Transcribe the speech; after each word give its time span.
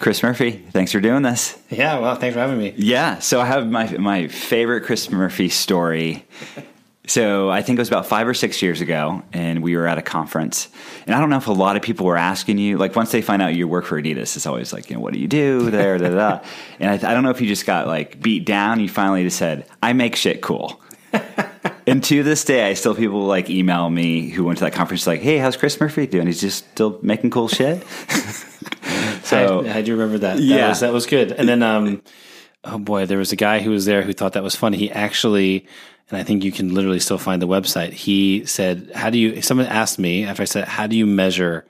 Chris 0.00 0.22
Murphy, 0.22 0.52
thanks 0.70 0.92
for 0.92 1.00
doing 1.00 1.22
this. 1.22 1.58
Yeah, 1.68 1.98
well, 1.98 2.16
thanks 2.16 2.34
for 2.34 2.40
having 2.40 2.58
me. 2.58 2.74
Yeah, 2.76 3.18
so 3.18 3.40
I 3.40 3.46
have 3.46 3.70
my 3.70 3.86
my 3.98 4.28
favorite 4.28 4.82
Chris 4.82 5.10
Murphy 5.10 5.50
story. 5.50 6.26
So 7.06 7.50
I 7.50 7.60
think 7.62 7.78
it 7.78 7.80
was 7.80 7.88
about 7.88 8.06
five 8.06 8.28
or 8.28 8.34
six 8.34 8.62
years 8.62 8.80
ago, 8.80 9.22
and 9.32 9.62
we 9.62 9.76
were 9.76 9.86
at 9.86 9.98
a 9.98 10.02
conference. 10.02 10.68
And 11.06 11.14
I 11.14 11.18
don't 11.18 11.28
know 11.28 11.38
if 11.38 11.48
a 11.48 11.52
lot 11.52 11.76
of 11.76 11.82
people 11.82 12.06
were 12.06 12.16
asking 12.16 12.58
you, 12.58 12.78
like 12.78 12.94
once 12.94 13.10
they 13.10 13.20
find 13.20 13.42
out 13.42 13.54
you 13.54 13.66
work 13.66 13.84
for 13.84 14.00
Adidas, 14.00 14.36
it's 14.36 14.46
always 14.46 14.72
like, 14.72 14.88
you 14.88 14.96
know, 14.96 15.02
what 15.02 15.12
do 15.12 15.18
you 15.18 15.26
do 15.26 15.70
there? 15.70 15.98
da, 15.98 16.08
da, 16.08 16.14
da. 16.14 16.40
And 16.78 16.88
I, 16.88 17.10
I 17.10 17.12
don't 17.12 17.24
know 17.24 17.30
if 17.30 17.40
you 17.40 17.48
just 17.48 17.66
got 17.66 17.86
like 17.86 18.22
beat 18.22 18.46
down. 18.46 18.80
You 18.80 18.88
finally 18.88 19.24
just 19.24 19.38
said, 19.38 19.66
I 19.82 19.92
make 19.92 20.14
shit 20.14 20.40
cool. 20.40 20.80
and 21.86 22.02
to 22.04 22.22
this 22.22 22.44
day, 22.44 22.70
I 22.70 22.74
still 22.74 22.94
people 22.94 23.26
like 23.26 23.50
email 23.50 23.90
me 23.90 24.30
who 24.30 24.44
went 24.44 24.58
to 24.58 24.64
that 24.64 24.72
conference 24.72 25.06
like, 25.06 25.20
"Hey, 25.20 25.38
how's 25.38 25.56
Chris 25.56 25.80
Murphy 25.80 26.06
doing? 26.06 26.26
He's 26.26 26.40
just 26.40 26.70
still 26.70 27.00
making 27.02 27.30
cool 27.30 27.48
shit." 27.48 27.84
so 29.22 29.64
I, 29.64 29.78
I, 29.78 29.82
do 29.82 29.92
remember 29.92 30.18
that. 30.18 30.38
Yeah, 30.38 30.56
that 30.56 30.68
was, 30.68 30.80
that 30.80 30.92
was 30.92 31.06
good. 31.06 31.32
And 31.32 31.48
then, 31.48 31.62
um, 31.62 32.02
oh 32.64 32.78
boy, 32.78 33.06
there 33.06 33.18
was 33.18 33.32
a 33.32 33.36
guy 33.36 33.60
who 33.60 33.70
was 33.70 33.84
there 33.84 34.02
who 34.02 34.12
thought 34.12 34.34
that 34.34 34.42
was 34.42 34.56
funny. 34.56 34.76
He 34.76 34.90
actually, 34.90 35.66
and 36.08 36.18
I 36.18 36.22
think 36.22 36.44
you 36.44 36.52
can 36.52 36.74
literally 36.74 37.00
still 37.00 37.18
find 37.18 37.40
the 37.40 37.48
website. 37.48 37.92
He 37.92 38.44
said, 38.46 38.90
"How 38.94 39.10
do 39.10 39.18
you?" 39.18 39.42
Someone 39.42 39.66
asked 39.66 39.98
me 39.98 40.24
after 40.24 40.42
I 40.42 40.46
said, 40.46 40.68
"How 40.68 40.86
do 40.86 40.96
you 40.96 41.06
measure?" 41.06 41.66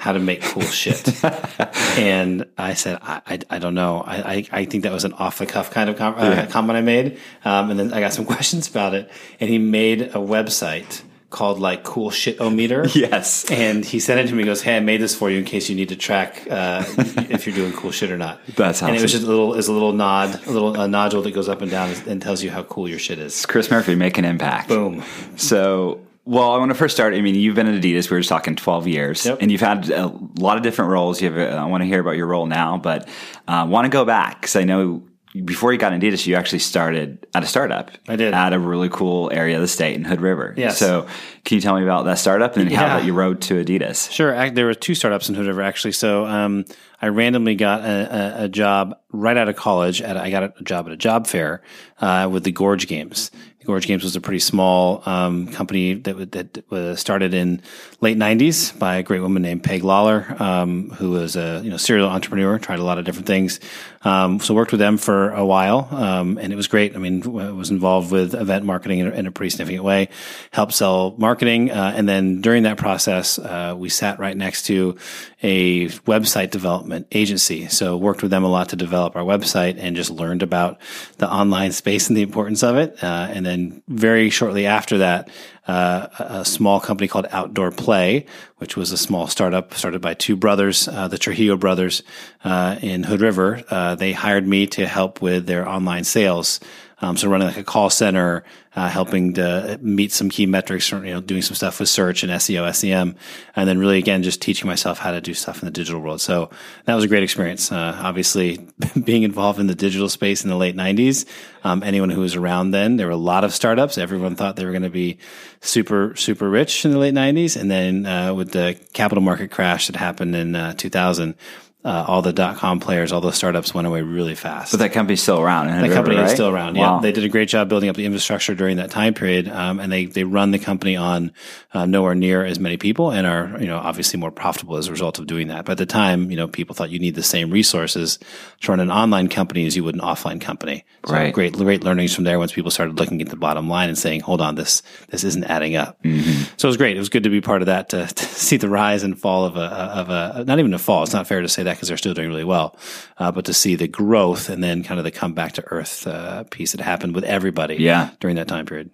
how 0.00 0.12
to 0.12 0.18
make 0.18 0.40
cool 0.40 0.62
shit. 0.62 1.22
and 1.98 2.46
I 2.56 2.72
said, 2.72 3.00
I, 3.02 3.20
I, 3.26 3.38
I 3.50 3.58
don't 3.58 3.74
know. 3.74 4.00
I, 4.00 4.16
I, 4.16 4.46
I, 4.50 4.64
think 4.64 4.84
that 4.84 4.92
was 4.92 5.04
an 5.04 5.12
off 5.12 5.36
the 5.36 5.44
cuff 5.44 5.70
kind 5.70 5.90
of 5.90 5.98
com- 5.98 6.14
uh, 6.16 6.46
comment 6.48 6.78
I 6.78 6.80
made. 6.80 7.18
Um, 7.44 7.70
and 7.70 7.78
then 7.78 7.92
I 7.92 8.00
got 8.00 8.14
some 8.14 8.24
questions 8.36 8.66
about 8.66 8.94
it. 8.94 9.10
And 9.40 9.50
he 9.50 9.58
made 9.58 10.00
a 10.00 10.14
website 10.14 11.02
called 11.30 11.60
like 11.60 11.84
Cool 11.84 12.10
Shit 12.10 12.40
O 12.40 12.50
Meter. 12.50 12.86
Yes. 13.00 13.50
And 13.50 13.84
he 13.84 13.98
sent 13.98 14.20
it 14.20 14.26
to 14.28 14.34
me. 14.34 14.42
He 14.42 14.46
goes, 14.46 14.62
"Hey, 14.62 14.76
I 14.76 14.80
made 14.80 15.00
this 15.00 15.14
for 15.14 15.30
you 15.30 15.38
in 15.38 15.44
case 15.44 15.70
you 15.70 15.76
need 15.76 15.88
to 15.88 15.96
track 15.96 16.46
uh, 16.50 16.84
if 17.30 17.46
you're 17.46 17.54
doing 17.54 17.72
cool 17.72 17.92
shit 17.92 18.10
or 18.10 18.18
not." 18.18 18.40
That's 18.56 18.78
awesome. 18.78 18.88
And 18.88 18.96
it 18.96 19.02
was 19.02 19.12
just 19.12 19.24
a 19.24 19.26
little, 19.26 19.54
is 19.54 19.68
a 19.68 19.72
little 19.72 19.92
nod, 19.92 20.46
a 20.46 20.50
little 20.50 20.78
a 20.78 20.86
nodule 20.86 21.22
that 21.22 21.30
goes 21.30 21.48
up 21.48 21.62
and 21.62 21.70
down 21.70 21.94
and 22.06 22.20
tells 22.20 22.42
you 22.42 22.50
how 22.50 22.64
cool 22.64 22.88
your 22.88 22.98
shit 22.98 23.18
is. 23.18 23.32
It's 23.32 23.46
Chris 23.46 23.70
Murphy 23.70 23.94
make 23.94 24.18
an 24.18 24.24
impact. 24.24 24.68
Boom. 24.68 25.02
So 25.36 26.00
well, 26.24 26.52
I 26.52 26.58
want 26.58 26.70
to 26.70 26.74
first 26.74 26.94
start. 26.94 27.14
I 27.14 27.20
mean, 27.20 27.34
you've 27.34 27.54
been 27.54 27.66
at 27.66 27.80
Adidas. 27.80 28.10
We 28.10 28.16
were 28.16 28.20
just 28.20 28.28
talking 28.28 28.56
twelve 28.56 28.86
years, 28.86 29.24
yep. 29.24 29.38
and 29.40 29.50
you've 29.50 29.60
had 29.60 29.88
a 29.90 30.08
lot 30.38 30.56
of 30.56 30.62
different 30.62 30.90
roles. 30.90 31.22
You 31.22 31.32
have. 31.32 31.38
A, 31.38 31.56
I 31.56 31.64
want 31.64 31.82
to 31.82 31.86
hear 31.86 32.00
about 32.00 32.16
your 32.16 32.26
role 32.26 32.46
now, 32.46 32.76
but 32.76 33.08
uh, 33.48 33.66
want 33.68 33.86
to 33.86 33.88
go 33.88 34.04
back 34.04 34.40
because 34.40 34.56
I 34.56 34.64
know 34.64 35.02
before 35.44 35.72
you 35.72 35.78
got 35.78 35.92
into 35.92 36.06
Adidas, 36.06 36.26
you 36.26 36.34
actually 36.34 36.58
started 36.58 37.26
at 37.34 37.44
a 37.44 37.46
startup. 37.46 37.92
I 38.08 38.16
did 38.16 38.34
at 38.34 38.52
a 38.52 38.58
really 38.58 38.88
cool 38.88 39.30
area 39.32 39.56
of 39.56 39.62
the 39.62 39.68
state 39.68 39.94
in 39.94 40.04
Hood 40.04 40.20
River. 40.20 40.54
Yes. 40.56 40.78
So, 40.78 41.06
can 41.44 41.54
you 41.54 41.60
tell 41.60 41.76
me 41.76 41.84
about 41.84 42.04
that 42.06 42.18
startup 42.18 42.56
and 42.56 42.70
yeah. 42.70 42.78
how 42.78 42.98
that 42.98 43.04
you 43.04 43.12
rode 43.12 43.40
to 43.42 43.64
Adidas? 43.64 44.10
Sure. 44.10 44.50
There 44.50 44.66
were 44.66 44.74
two 44.74 44.94
startups 44.94 45.28
in 45.28 45.36
Hood 45.36 45.46
River 45.46 45.62
actually. 45.62 45.92
So, 45.92 46.26
um, 46.26 46.64
I 47.02 47.08
randomly 47.08 47.54
got 47.54 47.80
a, 47.80 48.40
a, 48.40 48.44
a, 48.44 48.48
job 48.48 48.98
right 49.10 49.36
out 49.36 49.48
of 49.48 49.56
college. 49.56 50.02
At 50.02 50.18
I 50.18 50.30
got 50.30 50.42
a 50.60 50.62
job 50.62 50.86
at 50.86 50.92
a 50.92 50.96
job 50.96 51.26
fair 51.26 51.62
uh, 52.00 52.28
with 52.30 52.44
the 52.44 52.52
Gorge 52.52 52.86
Games. 52.88 53.30
The 53.60 53.64
Gorge 53.64 53.86
Games 53.86 54.04
was 54.04 54.16
a 54.16 54.20
pretty 54.20 54.38
small 54.38 55.02
um, 55.06 55.48
company 55.48 55.94
that 55.94 56.32
that 56.32 56.70
was 56.70 57.00
started 57.00 57.32
in 57.32 57.62
late 58.02 58.18
'90s 58.18 58.78
by 58.78 58.96
a 58.96 59.02
great 59.02 59.20
woman 59.20 59.40
named 59.40 59.62
Peg 59.62 59.82
Lalor, 59.82 60.38
um, 60.40 60.90
who 60.90 61.10
was 61.10 61.36
a 61.36 61.62
you 61.64 61.70
know 61.70 61.78
serial 61.78 62.08
entrepreneur, 62.08 62.58
tried 62.58 62.80
a 62.80 62.84
lot 62.84 62.98
of 62.98 63.06
different 63.06 63.26
things. 63.26 63.60
Um, 64.02 64.40
so 64.40 64.54
worked 64.54 64.72
with 64.72 64.78
them 64.78 64.96
for 64.96 65.30
a 65.32 65.44
while, 65.44 65.86
um, 65.90 66.38
and 66.38 66.54
it 66.54 66.56
was 66.56 66.68
great. 66.68 66.96
I 66.96 66.98
mean, 66.98 67.22
I 67.38 67.50
was 67.50 67.68
involved 67.68 68.10
with 68.10 68.34
event 68.34 68.64
marketing 68.64 69.00
in 69.00 69.08
a, 69.08 69.10
in 69.10 69.26
a 69.26 69.30
pretty 69.30 69.50
significant 69.50 69.84
way, 69.84 70.08
helped 70.52 70.72
sell 70.72 71.14
marketing, 71.18 71.70
uh, 71.70 71.92
and 71.94 72.08
then 72.08 72.40
during 72.40 72.62
that 72.62 72.78
process, 72.78 73.38
uh, 73.38 73.74
we 73.76 73.90
sat 73.90 74.18
right 74.18 74.34
next 74.34 74.62
to 74.66 74.96
a 75.42 75.88
website 76.06 76.50
development 76.50 77.08
agency. 77.12 77.68
So 77.68 77.98
worked 77.98 78.22
with 78.22 78.30
them 78.30 78.42
a 78.42 78.48
lot 78.48 78.70
to 78.70 78.76
develop 78.76 79.16
our 79.16 79.22
website, 79.22 79.76
and 79.78 79.94
just 79.94 80.10
learned 80.10 80.42
about 80.42 80.80
the 81.18 81.30
online 81.30 81.72
space 81.72 82.08
and 82.08 82.16
the 82.16 82.22
importance 82.22 82.62
of 82.62 82.76
it, 82.76 83.04
uh, 83.04 83.28
and 83.30 83.44
then 83.44 83.82
very 83.86 84.30
shortly 84.30 84.64
after 84.64 84.96
that, 84.98 85.28
uh, 85.70 86.08
a 86.18 86.44
small 86.44 86.80
company 86.80 87.06
called 87.06 87.28
Outdoor 87.30 87.70
Play, 87.70 88.26
which 88.56 88.76
was 88.76 88.90
a 88.90 88.96
small 88.96 89.28
startup 89.28 89.72
started 89.74 90.00
by 90.00 90.14
two 90.14 90.34
brothers, 90.34 90.88
uh, 90.88 91.06
the 91.06 91.16
Trujillo 91.16 91.56
brothers 91.56 92.02
uh, 92.42 92.76
in 92.82 93.04
Hood 93.04 93.20
River. 93.20 93.62
Uh, 93.70 93.94
they 93.94 94.12
hired 94.12 94.48
me 94.48 94.66
to 94.66 94.88
help 94.88 95.22
with 95.22 95.46
their 95.46 95.68
online 95.68 96.02
sales. 96.02 96.58
Um, 97.02 97.16
so 97.16 97.28
running 97.28 97.48
like 97.48 97.56
a 97.56 97.64
call 97.64 97.88
center, 97.88 98.44
uh, 98.76 98.88
helping 98.88 99.34
to 99.34 99.78
meet 99.82 100.12
some 100.12 100.28
key 100.28 100.46
metrics, 100.46 100.90
you 100.92 101.00
know, 101.00 101.20
doing 101.20 101.42
some 101.42 101.54
stuff 101.54 101.80
with 101.80 101.88
search 101.88 102.22
and 102.22 102.30
SEO, 102.32 102.72
SEM, 102.74 103.16
and 103.56 103.68
then 103.68 103.78
really 103.78 103.98
again 103.98 104.22
just 104.22 104.42
teaching 104.42 104.66
myself 104.68 104.98
how 104.98 105.10
to 105.10 105.20
do 105.20 105.34
stuff 105.34 105.60
in 105.60 105.66
the 105.66 105.72
digital 105.72 106.00
world. 106.00 106.20
So 106.20 106.50
that 106.84 106.94
was 106.94 107.04
a 107.04 107.08
great 107.08 107.22
experience. 107.22 107.72
Uh, 107.72 107.98
obviously, 108.02 108.68
being 109.04 109.22
involved 109.22 109.58
in 109.58 109.66
the 109.66 109.74
digital 109.74 110.08
space 110.08 110.44
in 110.44 110.50
the 110.50 110.56
late 110.56 110.76
'90s, 110.76 111.26
um, 111.64 111.82
anyone 111.82 112.10
who 112.10 112.20
was 112.20 112.36
around 112.36 112.70
then, 112.70 112.96
there 112.96 113.06
were 113.06 113.12
a 113.12 113.16
lot 113.16 113.44
of 113.44 113.54
startups. 113.54 113.98
Everyone 113.98 114.36
thought 114.36 114.56
they 114.56 114.64
were 114.64 114.72
going 114.72 114.82
to 114.82 114.90
be 114.90 115.18
super 115.60 116.14
super 116.16 116.48
rich 116.48 116.84
in 116.84 116.92
the 116.92 116.98
late 116.98 117.14
'90s, 117.14 117.58
and 117.58 117.70
then 117.70 118.06
uh, 118.06 118.34
with 118.34 118.52
the 118.52 118.78
capital 118.92 119.22
market 119.22 119.50
crash 119.50 119.86
that 119.86 119.96
happened 119.96 120.36
in 120.36 120.54
uh, 120.54 120.74
2000 120.74 121.34
uh, 121.82 122.04
all 122.06 122.20
the 122.20 122.32
dot 122.32 122.56
com 122.56 122.78
players, 122.78 123.10
all 123.10 123.22
those 123.22 123.36
startups 123.36 123.72
went 123.72 123.86
away 123.86 124.02
really 124.02 124.34
fast. 124.34 124.72
But 124.72 124.80
that 124.80 124.92
company's 124.92 125.22
still 125.22 125.40
around. 125.40 125.68
That 125.68 125.82
River, 125.82 125.94
company 125.94 126.16
right? 126.16 126.26
is 126.26 126.32
still 126.32 126.48
around. 126.48 126.76
Wow. 126.76 126.96
Yeah, 126.96 127.00
they 127.00 127.12
did 127.12 127.24
a 127.24 127.28
great 127.28 127.48
job 127.48 127.70
building 127.70 127.88
up 127.88 127.96
the 127.96 128.04
infrastructure 128.04 128.54
during 128.54 128.76
that 128.76 128.90
time 128.90 129.14
period, 129.14 129.48
um, 129.48 129.80
and 129.80 129.90
they 129.90 130.04
they 130.04 130.24
run 130.24 130.50
the 130.50 130.58
company 130.58 130.96
on 130.96 131.32
uh, 131.72 131.86
nowhere 131.86 132.14
near 132.14 132.44
as 132.44 132.58
many 132.60 132.76
people, 132.76 133.10
and 133.10 133.26
are 133.26 133.56
you 133.58 133.66
know 133.66 133.78
obviously 133.78 134.20
more 134.20 134.30
profitable 134.30 134.76
as 134.76 134.88
a 134.88 134.90
result 134.90 135.18
of 135.18 135.26
doing 135.26 135.48
that. 135.48 135.64
But 135.64 135.72
at 135.72 135.78
the 135.78 135.86
time, 135.86 136.30
you 136.30 136.36
know, 136.36 136.48
people 136.48 136.74
thought 136.74 136.90
you 136.90 136.98
need 136.98 137.14
the 137.14 137.22
same 137.22 137.50
resources 137.50 138.18
to 138.60 138.72
run 138.72 138.80
an 138.80 138.90
online 138.90 139.28
company 139.28 139.64
as 139.64 139.74
you 139.74 139.82
would 139.84 139.94
an 139.94 140.02
offline 140.02 140.40
company. 140.40 140.84
So 141.06 141.14
right. 141.14 141.32
Great, 141.32 141.54
great 141.54 141.82
learnings 141.82 142.14
from 142.14 142.24
there. 142.24 142.38
Once 142.38 142.52
people 142.52 142.70
started 142.70 142.98
looking 142.98 143.22
at 143.22 143.30
the 143.30 143.36
bottom 143.36 143.70
line 143.70 143.88
and 143.88 143.96
saying, 143.96 144.20
"Hold 144.20 144.42
on, 144.42 144.54
this 144.54 144.82
this 145.08 145.24
isn't 145.24 145.44
adding 145.44 145.76
up." 145.76 146.02
Mm-hmm. 146.02 146.42
So 146.58 146.68
it 146.68 146.70
was 146.70 146.76
great. 146.76 146.96
It 146.96 147.00
was 147.00 147.08
good 147.08 147.24
to 147.24 147.30
be 147.30 147.40
part 147.40 147.62
of 147.62 147.66
that 147.66 147.88
to, 147.90 148.06
to 148.06 148.24
see 148.34 148.58
the 148.58 148.68
rise 148.68 149.02
and 149.02 149.18
fall 149.18 149.46
of 149.46 149.56
a 149.56 149.60
of 149.60 150.10
a 150.10 150.44
not 150.44 150.58
even 150.58 150.74
a 150.74 150.78
fall. 150.78 151.02
It's 151.04 151.14
not 151.14 151.26
fair 151.26 151.40
to 151.40 151.48
say 151.48 151.62
that 151.62 151.69
because 151.76 151.88
they're 151.88 151.96
still 151.96 152.14
doing 152.14 152.28
really 152.28 152.44
well 152.44 152.50
well. 152.50 152.76
Uh, 153.16 153.32
but 153.32 153.46
to 153.46 153.54
see 153.54 153.76
the 153.76 153.88
growth 153.88 154.50
and 154.50 154.62
then 154.62 154.82
kind 154.82 154.98
of 154.98 155.04
the 155.04 155.10
come 155.10 155.32
back 155.32 155.52
to 155.52 155.64
earth 155.68 156.06
uh, 156.06 156.44
piece 156.44 156.72
that 156.72 156.80
happened 156.80 157.14
with 157.14 157.24
everybody 157.24 157.76
yeah. 157.76 158.10
during 158.20 158.36
that 158.36 158.48
time 158.48 158.66
period. 158.66 158.90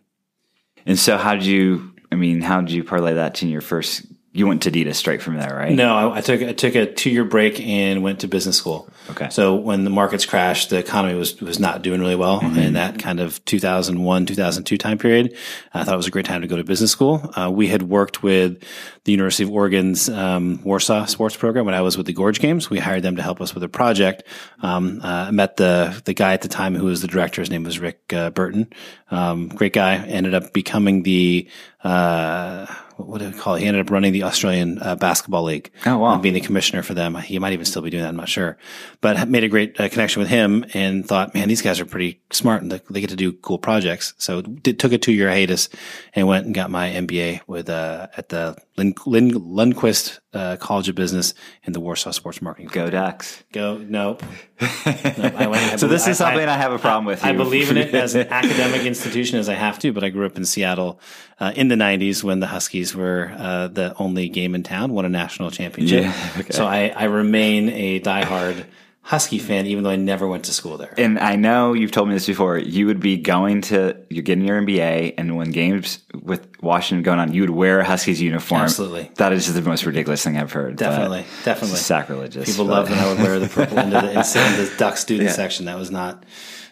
And 0.84 0.98
so, 0.98 1.16
how 1.16 1.34
did 1.34 1.47
you? 1.47 1.92
I 2.12 2.14
mean, 2.14 2.41
how 2.41 2.60
did 2.60 2.70
you 2.70 2.84
parlay 2.84 3.14
that 3.14 3.34
to 3.37 3.48
your 3.48 3.60
first 3.60 4.06
you 4.37 4.47
went 4.47 4.63
to 4.63 4.71
Adidas 4.71 4.97
straight 4.97 5.23
from 5.23 5.37
there, 5.37 5.55
right? 5.57 5.73
No, 5.73 5.95
I, 5.97 6.19
I 6.19 6.21
took 6.21 6.43
I 6.43 6.53
took 6.53 6.75
a 6.75 6.87
two 6.93 7.11
year 7.11 7.25
break 7.25 7.59
and 7.61 8.03
went 8.03 8.21
to 8.21 8.29
business 8.29 8.57
school. 8.57 8.89
Okay. 9.11 9.29
So 9.31 9.55
when 9.55 9.85
the 9.85 9.91
markets 9.91 10.27
crashed, 10.27 10.71
the 10.71 10.79
economy 10.79 11.15
was 11.19 11.41
was 11.41 11.59
not 11.59 11.83
doing 11.83 12.01
really 12.01 12.17
well 12.17 12.41
Mm-hmm. 12.41 12.59
in 12.59 12.73
that 12.75 12.99
kind 12.99 13.19
of 13.21 13.43
2001 13.47 14.27
2002 14.27 14.77
time 14.79 14.99
period. 14.99 15.35
I 15.73 15.85
thought 15.85 15.95
it 15.95 15.97
was 15.97 16.07
a 16.07 16.11
great 16.11 16.27
time 16.27 16.43
to 16.43 16.47
go 16.47 16.57
to 16.57 16.65
business 16.65 16.91
school. 16.91 17.31
Uh, 17.35 17.51
we 17.51 17.69
had 17.69 17.83
worked 17.83 18.23
with 18.23 18.63
the 19.05 19.13
University 19.13 19.45
of 19.45 19.51
Oregon's 19.51 20.09
um, 20.09 20.61
Warsaw 20.65 21.05
sports 21.07 21.37
program 21.37 21.65
when 21.65 21.75
I 21.75 21.81
was 21.81 21.97
with 21.97 22.07
the 22.07 22.13
Gorge 22.13 22.41
Games. 22.41 22.69
We 22.69 22.79
hired 22.79 23.03
them 23.05 23.17
to 23.17 23.23
help 23.23 23.41
us 23.41 23.55
with 23.55 23.63
a 23.63 23.69
project. 23.69 24.25
Um, 24.63 25.01
uh, 25.03 25.27
I 25.29 25.31
met 25.31 25.57
the 25.57 26.01
the 26.05 26.13
guy 26.15 26.33
at 26.35 26.43
the 26.43 26.49
time 26.49 26.75
who 26.75 26.87
was 26.87 27.01
the 27.03 27.09
director. 27.09 27.41
His 27.41 27.51
name 27.51 27.63
was 27.65 27.79
Rick 27.79 28.13
uh, 28.13 28.31
Burton. 28.31 28.69
Um, 29.11 29.49
great 29.49 29.73
guy. 29.73 29.95
Ended 29.97 30.35
up 30.35 30.53
becoming 30.53 31.05
the 31.05 31.49
uh, 31.84 32.66
what 32.97 33.19
do 33.19 33.26
we 33.26 33.32
call 33.32 33.54
it? 33.54 33.60
He 33.60 33.66
ended 33.66 33.84
up 33.84 33.91
running 33.91 34.12
the 34.12 34.22
Australian 34.22 34.81
uh, 34.81 34.97
Basketball 34.97 35.44
League. 35.44 35.70
Oh, 35.84 35.98
wow. 35.98 36.14
And 36.14 36.22
being 36.22 36.34
the 36.34 36.41
commissioner 36.41 36.82
for 36.82 36.94
them. 36.94 37.14
He 37.16 37.38
might 37.38 37.53
even 37.53 37.66
still 37.66 37.82
be 37.82 37.91
doing 37.91 38.03
that. 38.03 38.09
I'm 38.09 38.16
not 38.16 38.28
sure. 38.28 38.56
But 39.00 39.28
made 39.28 39.44
a 39.44 39.48
great 39.48 39.78
uh, 39.78 39.88
connection 39.88 40.20
with 40.20 40.28
him 40.28 40.64
and 40.72 41.06
thought, 41.06 41.34
man, 41.34 41.48
these 41.48 41.62
guys 41.62 41.78
are 41.78 41.87
pretty 41.87 42.20
smart 42.31 42.62
and 42.62 42.72
they 42.72 43.00
get 43.00 43.10
to 43.10 43.16
do 43.16 43.32
cool 43.32 43.59
projects. 43.59 44.14
So 44.19 44.43
did, 44.43 44.78
took 44.81 44.93
a 44.93 44.99
two 44.99 45.12
year 45.12 45.28
hiatus 45.28 45.69
and 46.14 46.26
went 46.26 46.46
and 46.46 46.55
got 46.55 46.70
my 46.70 46.90
MBA 46.90 47.43
with, 47.46 47.69
uh, 47.69 48.08
at 48.17 48.31
the 48.31 48.56
Lin, 48.76 48.94
Lundquist 48.94 50.19
uh, 50.34 50.56
College 50.56 50.88
of 50.88 50.94
Business 50.94 51.32
in 51.64 51.73
the 51.73 51.81
Warsaw 51.81 52.11
Sports 52.11 52.43
Marketing. 52.43 52.69
Go 52.69 52.90
Ducks. 52.90 53.43
Go, 53.52 53.78
nope. 53.78 54.23
nope 54.61 54.70
I 55.17 55.49
I 55.50 55.76
so 55.76 55.88
this 55.88 56.06
I, 56.06 56.11
is 56.11 56.19
something 56.19 56.46
I, 56.46 56.56
have 56.56 56.73
a 56.73 56.78
problem 56.78 57.06
with. 57.06 57.25
I 57.25 57.32
believe 57.32 57.70
in 57.70 57.78
it 57.78 57.94
as 57.94 58.14
an 58.14 58.28
academic 58.31 58.82
institution 58.82 59.38
as 59.38 59.49
I 59.49 59.55
have 59.55 59.78
to, 59.81 59.93
but 59.93 60.05
I 60.05 60.11
grew 60.11 60.26
up 60.26 60.37
in 60.37 60.44
Seattle 60.44 61.00
uh, 61.40 61.52
in 61.56 61.69
the 61.69 61.75
90s 61.75 62.23
when 62.23 62.40
the 62.40 62.46
Huskies 62.46 62.94
were 62.94 63.34
uh, 63.37 63.69
the 63.69 63.94
only 63.99 64.28
game 64.28 64.55
in 64.55 64.62
town, 64.62 64.93
won 64.93 65.05
a 65.05 65.08
national 65.08 65.50
championship. 65.50 66.05
Yeah, 66.05 66.31
okay. 66.38 66.52
So 66.52 66.67
I, 66.67 66.88
I 66.88 67.05
remain 67.05 67.70
a 67.70 68.00
diehard 68.00 68.67
Husky 69.06 69.38
fan, 69.38 69.67
even 69.67 69.85
though 69.85 69.91
I 69.91 69.94
never 69.94 70.26
went 70.26 70.47
to 70.47 70.53
school 70.53 70.79
there. 70.79 70.93
And 70.99 71.17
I 71.20 71.37
know 71.37 71.75
you've 71.75 71.93
told 71.93 72.08
me 72.08 72.14
this 72.14 72.26
before. 72.26 72.58
You 72.58 72.87
would 72.87 72.99
be 72.99 73.17
going 73.19 73.61
to, 73.62 73.97
you're 74.11 74.25
getting 74.25 74.44
your 74.44 74.61
MBA, 74.61 75.14
and 75.17 75.37
when 75.37 75.53
games 75.53 76.00
with 76.12 76.49
Washington 76.61 77.05
going 77.05 77.20
on, 77.20 77.32
you 77.32 77.43
would 77.43 77.50
wear 77.50 77.79
a 77.79 77.85
Huskies 77.85 78.20
uniform. 78.20 78.62
Absolutely. 78.62 79.12
That 79.14 79.32
is 79.32 79.55
the 79.55 79.62
most 79.62 79.87
ridiculous 79.87 80.25
thing 80.25 80.37
I've 80.37 80.50
heard. 80.50 80.75
Definitely. 80.75 81.25
Definitely. 81.44 81.76
Sacrilegious. 81.76 82.50
People 82.50 82.64
loved 82.64 82.91
when 82.91 82.99
I 82.99 83.08
would 83.08 83.19
wear 83.19 83.38
the 83.38 83.47
purple 83.47 83.79
into 83.79 84.00
the, 84.00 84.11
into 84.11 84.70
the 84.73 84.75
Duck 84.76 84.97
student 84.97 85.29
yeah. 85.29 85.35
section. 85.37 85.67
That 85.67 85.79
was 85.79 85.93
not 85.93 86.25